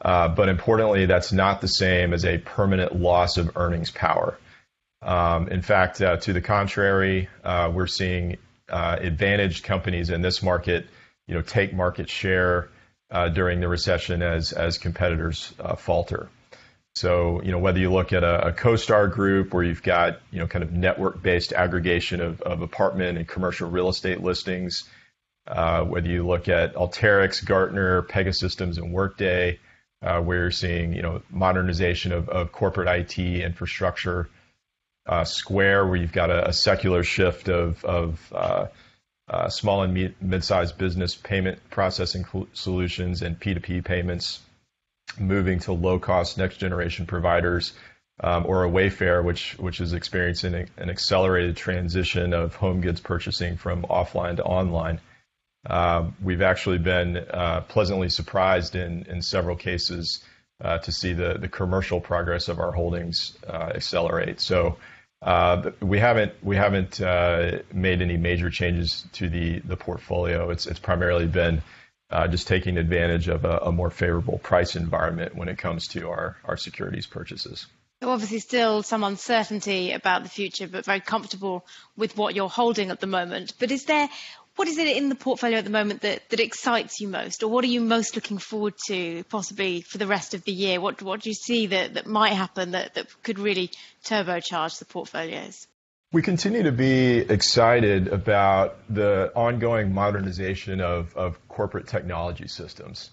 uh, 0.00 0.28
but 0.28 0.48
importantly, 0.48 1.06
that's 1.06 1.32
not 1.32 1.60
the 1.60 1.66
same 1.66 2.12
as 2.12 2.24
a 2.24 2.38
permanent 2.38 2.94
loss 2.94 3.36
of 3.36 3.56
earnings 3.56 3.90
power. 3.90 4.38
Um, 5.02 5.48
in 5.48 5.60
fact, 5.60 5.96
to 5.96 6.32
the 6.32 6.40
contrary, 6.40 7.28
we're 7.44 7.88
seeing 7.88 8.36
advantaged 8.68 9.64
companies 9.64 10.10
in 10.10 10.22
this 10.22 10.40
market, 10.40 10.86
you 11.26 11.34
know, 11.34 11.42
take 11.42 11.74
market 11.74 12.08
share 12.08 12.68
during 13.10 13.60
the 13.60 13.68
recession 13.68 14.22
as 14.22 14.52
as 14.52 14.78
competitors 14.78 15.52
uh, 15.60 15.76
falter. 15.76 16.28
So, 16.96 17.42
you 17.42 17.52
know, 17.52 17.58
whether 17.58 17.78
you 17.78 17.92
look 17.92 18.14
at 18.14 18.24
a, 18.24 18.54
CoStar 18.56 19.12
Group 19.12 19.52
where 19.52 19.62
you've 19.62 19.82
got, 19.82 20.18
you 20.30 20.38
know, 20.38 20.46
kind 20.46 20.62
of 20.62 20.72
network-based 20.72 21.52
aggregation 21.52 22.22
of, 22.22 22.40
of 22.40 22.62
apartment 22.62 23.18
and 23.18 23.28
commercial 23.28 23.68
real 23.68 23.90
estate 23.90 24.22
listings, 24.22 24.88
uh, 25.46 25.82
whether 25.82 26.08
you 26.08 26.26
look 26.26 26.48
at 26.48 26.74
Alteryx, 26.74 27.44
Gartner, 27.44 28.00
Pegasystems, 28.00 28.78
and 28.78 28.94
Workday, 28.94 29.58
uh, 30.00 30.22
where 30.22 30.38
you're 30.38 30.50
seeing, 30.50 30.94
you 30.94 31.02
know, 31.02 31.20
modernization 31.28 32.12
of, 32.12 32.50
corporate 32.50 32.88
IT 32.88 33.18
infrastructure, 33.18 34.30
uh, 35.06 35.24
Square, 35.24 35.88
where 35.88 35.96
you've 35.96 36.12
got 36.12 36.30
a, 36.30 36.50
secular 36.54 37.04
shift 37.04 37.50
of, 37.50 37.84
of 37.84 38.32
uh, 39.28 39.48
small 39.48 39.82
and 39.82 40.14
mid-sized 40.20 40.78
business 40.78 41.14
payment 41.14 41.58
processing 41.70 42.24
solutions 42.52 43.22
and 43.22 43.38
P2P 43.38 43.84
payments, 43.84 44.40
moving 45.18 45.58
to 45.60 45.72
low-cost 45.72 46.38
next-generation 46.38 47.06
providers, 47.06 47.72
um, 48.20 48.46
or 48.46 48.64
a 48.64 48.70
Wayfair, 48.70 49.22
which 49.22 49.58
which 49.58 49.80
is 49.80 49.92
experiencing 49.92 50.54
an 50.76 50.90
accelerated 50.90 51.56
transition 51.56 52.32
of 52.32 52.54
home 52.54 52.80
goods 52.80 53.00
purchasing 53.00 53.56
from 53.56 53.82
offline 53.82 54.36
to 54.36 54.44
online. 54.44 55.00
Uh, 55.68 56.10
we've 56.22 56.42
actually 56.42 56.78
been 56.78 57.16
uh, 57.16 57.60
pleasantly 57.62 58.08
surprised 58.08 58.74
in 58.74 59.04
in 59.08 59.20
several 59.20 59.56
cases 59.56 60.24
uh, 60.62 60.78
to 60.78 60.92
see 60.92 61.12
the 61.12 61.36
the 61.38 61.48
commercial 61.48 62.00
progress 62.00 62.48
of 62.48 62.60
our 62.60 62.72
holdings 62.72 63.36
uh, 63.46 63.72
accelerate. 63.74 64.40
So. 64.40 64.76
Uh, 65.26 65.72
we 65.80 65.98
haven't 65.98 66.32
we 66.40 66.54
haven't 66.54 67.00
uh, 67.00 67.58
made 67.72 68.00
any 68.00 68.16
major 68.16 68.48
changes 68.48 69.04
to 69.12 69.28
the 69.28 69.58
the 69.58 69.76
portfolio. 69.76 70.50
It's 70.50 70.66
it's 70.66 70.78
primarily 70.78 71.26
been 71.26 71.62
uh, 72.10 72.28
just 72.28 72.46
taking 72.46 72.78
advantage 72.78 73.26
of 73.26 73.44
a, 73.44 73.58
a, 73.58 73.72
more 73.72 73.90
favorable 73.90 74.38
price 74.38 74.76
environment 74.76 75.34
when 75.34 75.48
it 75.48 75.58
comes 75.58 75.88
to 75.88 76.08
our 76.10 76.36
our 76.44 76.56
securities 76.56 77.08
purchases. 77.08 77.66
So 78.00 78.10
obviously, 78.10 78.38
still 78.38 78.84
some 78.84 79.02
uncertainty 79.02 79.90
about 79.90 80.22
the 80.22 80.28
future, 80.28 80.68
but 80.68 80.84
very 80.84 81.00
comfortable 81.00 81.66
with 81.96 82.16
what 82.16 82.36
you're 82.36 82.48
holding 82.48 82.90
at 82.90 83.00
the 83.00 83.08
moment. 83.08 83.54
But 83.58 83.72
is 83.72 83.84
there 83.86 84.08
what 84.56 84.68
is 84.68 84.78
it 84.78 84.96
in 84.96 85.08
the 85.08 85.14
portfolio 85.14 85.58
at 85.58 85.64
the 85.64 85.70
moment 85.70 86.00
that, 86.00 86.28
that 86.30 86.40
excites 86.40 87.00
you 87.00 87.08
most, 87.08 87.42
or 87.42 87.48
what 87.48 87.62
are 87.62 87.68
you 87.68 87.80
most 87.80 88.16
looking 88.16 88.38
forward 88.38 88.74
to, 88.86 89.22
possibly 89.24 89.82
for 89.82 89.98
the 89.98 90.06
rest 90.06 90.34
of 90.34 90.44
the 90.44 90.52
year? 90.52 90.80
What 90.80 91.02
what 91.02 91.20
do 91.20 91.30
you 91.30 91.34
see 91.34 91.66
that, 91.68 91.94
that 91.94 92.06
might 92.06 92.32
happen 92.32 92.72
that, 92.72 92.94
that 92.94 93.22
could 93.22 93.38
really 93.38 93.70
turbocharge 94.04 94.78
the 94.78 94.86
portfolios? 94.86 95.66
We 96.12 96.22
continue 96.22 96.62
to 96.62 96.72
be 96.72 97.18
excited 97.18 98.08
about 98.08 98.78
the 98.88 99.32
ongoing 99.34 99.92
modernization 99.92 100.80
of, 100.80 101.14
of 101.16 101.36
corporate 101.48 101.88
technology 101.88 102.48
systems. 102.48 103.10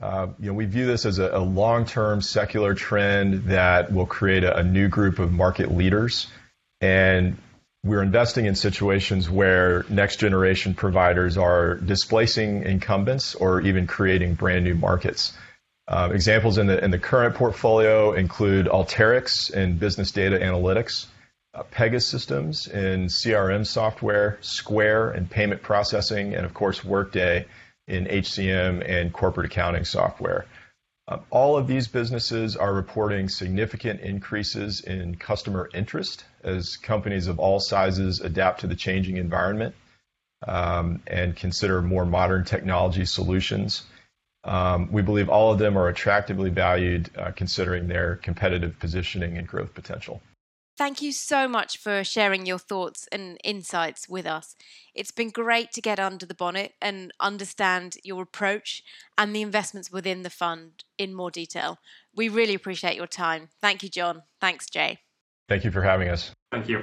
Uh, 0.00 0.26
you 0.40 0.48
know, 0.48 0.54
we 0.54 0.66
view 0.66 0.84
this 0.84 1.06
as 1.06 1.20
a, 1.20 1.30
a 1.30 1.38
long-term 1.38 2.20
secular 2.20 2.74
trend 2.74 3.44
that 3.44 3.92
will 3.92 4.06
create 4.06 4.42
a, 4.42 4.56
a 4.56 4.62
new 4.62 4.88
group 4.88 5.20
of 5.20 5.32
market 5.32 5.70
leaders, 5.70 6.26
and 6.80 7.38
we're 7.84 8.02
investing 8.02 8.46
in 8.46 8.54
situations 8.54 9.28
where 9.28 9.84
next 9.88 10.16
generation 10.20 10.74
providers 10.74 11.36
are 11.36 11.74
displacing 11.74 12.62
incumbents 12.62 13.34
or 13.34 13.60
even 13.60 13.86
creating 13.86 14.34
brand 14.34 14.64
new 14.64 14.74
markets. 14.74 15.32
Uh, 15.88 16.10
examples 16.12 16.58
in 16.58 16.68
the 16.68 16.82
in 16.82 16.92
the 16.92 16.98
current 16.98 17.34
portfolio 17.34 18.12
include 18.12 18.66
Alteryx 18.66 19.52
in 19.52 19.78
business 19.78 20.12
data 20.12 20.38
analytics, 20.38 21.06
uh, 21.54 21.64
Pegasystems 21.72 22.70
in 22.70 23.06
CRM 23.06 23.66
software, 23.66 24.38
Square 24.42 25.14
in 25.14 25.26
payment 25.26 25.60
processing, 25.60 26.34
and 26.34 26.46
of 26.46 26.54
course 26.54 26.84
Workday 26.84 27.46
in 27.88 28.06
HCM 28.06 28.88
and 28.88 29.12
corporate 29.12 29.46
accounting 29.46 29.84
software. 29.84 30.46
Uh, 31.08 31.18
all 31.30 31.56
of 31.56 31.66
these 31.66 31.88
businesses 31.88 32.56
are 32.56 32.72
reporting 32.72 33.28
significant 33.28 34.00
increases 34.02 34.80
in 34.82 35.16
customer 35.16 35.68
interest 35.74 36.24
as 36.44 36.76
companies 36.76 37.26
of 37.26 37.38
all 37.38 37.60
sizes 37.60 38.20
adapt 38.20 38.60
to 38.60 38.66
the 38.66 38.74
changing 38.74 39.16
environment 39.16 39.74
um, 40.46 41.00
and 41.06 41.36
consider 41.36 41.82
more 41.82 42.04
modern 42.04 42.44
technology 42.44 43.04
solutions. 43.04 43.84
Um, 44.44 44.90
we 44.90 45.02
believe 45.02 45.28
all 45.28 45.52
of 45.52 45.58
them 45.58 45.78
are 45.78 45.88
attractively 45.88 46.50
valued 46.50 47.10
uh, 47.16 47.30
considering 47.30 47.86
their 47.86 48.16
competitive 48.16 48.78
positioning 48.78 49.38
and 49.38 49.46
growth 49.46 49.72
potential. 49.72 50.20
Thank 50.78 51.02
you 51.02 51.12
so 51.12 51.46
much 51.46 51.76
for 51.76 52.02
sharing 52.02 52.46
your 52.46 52.58
thoughts 52.58 53.06
and 53.12 53.36
insights 53.44 54.08
with 54.08 54.26
us. 54.26 54.56
It's 54.94 55.10
been 55.10 55.28
great 55.28 55.70
to 55.72 55.82
get 55.82 56.00
under 56.00 56.24
the 56.24 56.34
bonnet 56.34 56.72
and 56.80 57.12
understand 57.20 57.98
your 58.02 58.22
approach 58.22 58.82
and 59.18 59.36
the 59.36 59.42
investments 59.42 59.92
within 59.92 60.22
the 60.22 60.30
fund 60.30 60.84
in 60.96 61.14
more 61.14 61.30
detail. 61.30 61.78
We 62.16 62.30
really 62.30 62.54
appreciate 62.54 62.96
your 62.96 63.06
time. 63.06 63.50
Thank 63.60 63.82
you, 63.82 63.90
John. 63.90 64.22
Thanks, 64.40 64.68
Jay. 64.70 65.00
Thank 65.52 65.64
you 65.64 65.70
for 65.70 65.82
having 65.82 66.08
us. 66.08 66.32
Thank 66.50 66.66
you. 66.66 66.82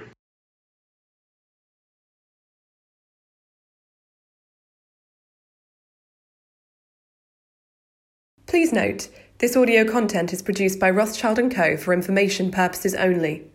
Please 8.46 8.72
note, 8.72 9.10
this 9.40 9.58
audio 9.58 9.84
content 9.84 10.32
is 10.34 10.44
produced 10.44 10.80
by 10.80 10.92
Rothschild 10.92 11.40
& 11.52 11.52
Co. 11.52 11.78
for 11.78 11.96
information 11.96 12.52
purposes 12.52 12.94
only. 12.94 13.48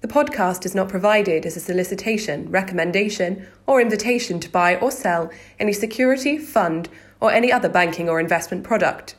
The 0.00 0.06
podcast 0.06 0.64
is 0.64 0.76
not 0.76 0.88
provided 0.88 1.44
as 1.44 1.56
a 1.56 1.60
solicitation, 1.60 2.48
recommendation, 2.48 3.48
or 3.66 3.80
invitation 3.80 4.38
to 4.38 4.48
buy 4.48 4.76
or 4.76 4.92
sell 4.92 5.32
any 5.58 5.72
security, 5.72 6.38
fund, 6.38 6.88
or 7.20 7.32
any 7.32 7.50
other 7.50 7.68
banking 7.68 8.08
or 8.08 8.20
investment 8.20 8.62
product. 8.62 9.16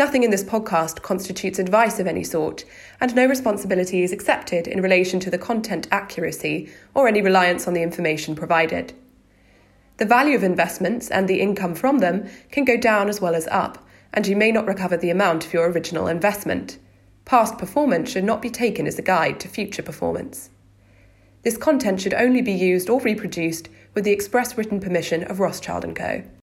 Nothing 0.00 0.22
in 0.22 0.30
this 0.30 0.42
podcast 0.42 1.02
constitutes 1.02 1.58
advice 1.58 2.00
of 2.00 2.06
any 2.06 2.24
sort, 2.24 2.64
and 3.02 3.14
no 3.14 3.26
responsibility 3.26 4.02
is 4.02 4.12
accepted 4.12 4.66
in 4.66 4.80
relation 4.80 5.20
to 5.20 5.28
the 5.28 5.36
content 5.36 5.86
accuracy 5.92 6.70
or 6.94 7.06
any 7.06 7.20
reliance 7.20 7.68
on 7.68 7.74
the 7.74 7.82
information 7.82 8.34
provided. 8.34 8.94
The 9.98 10.06
value 10.06 10.36
of 10.36 10.42
investments 10.42 11.10
and 11.10 11.28
the 11.28 11.42
income 11.42 11.74
from 11.74 11.98
them 11.98 12.30
can 12.50 12.64
go 12.64 12.78
down 12.78 13.10
as 13.10 13.20
well 13.20 13.34
as 13.34 13.46
up, 13.48 13.86
and 14.14 14.26
you 14.26 14.36
may 14.36 14.50
not 14.50 14.66
recover 14.66 14.96
the 14.96 15.10
amount 15.10 15.44
of 15.44 15.52
your 15.52 15.70
original 15.70 16.08
investment. 16.08 16.78
Past 17.26 17.58
performance 17.58 18.10
should 18.10 18.24
not 18.24 18.40
be 18.40 18.48
taken 18.48 18.86
as 18.86 18.98
a 18.98 19.02
guide 19.02 19.38
to 19.40 19.48
future 19.48 19.82
performance. 19.82 20.48
This 21.42 21.58
content 21.58 22.00
should 22.00 22.14
only 22.14 22.40
be 22.40 22.54
used 22.54 22.88
or 22.88 23.02
reproduced 23.02 23.68
with 23.92 24.04
the 24.04 24.12
express 24.12 24.56
written 24.56 24.80
permission 24.80 25.24
of 25.24 25.40
Rothschild 25.40 25.84
& 25.94 25.94
Co. 25.94 26.22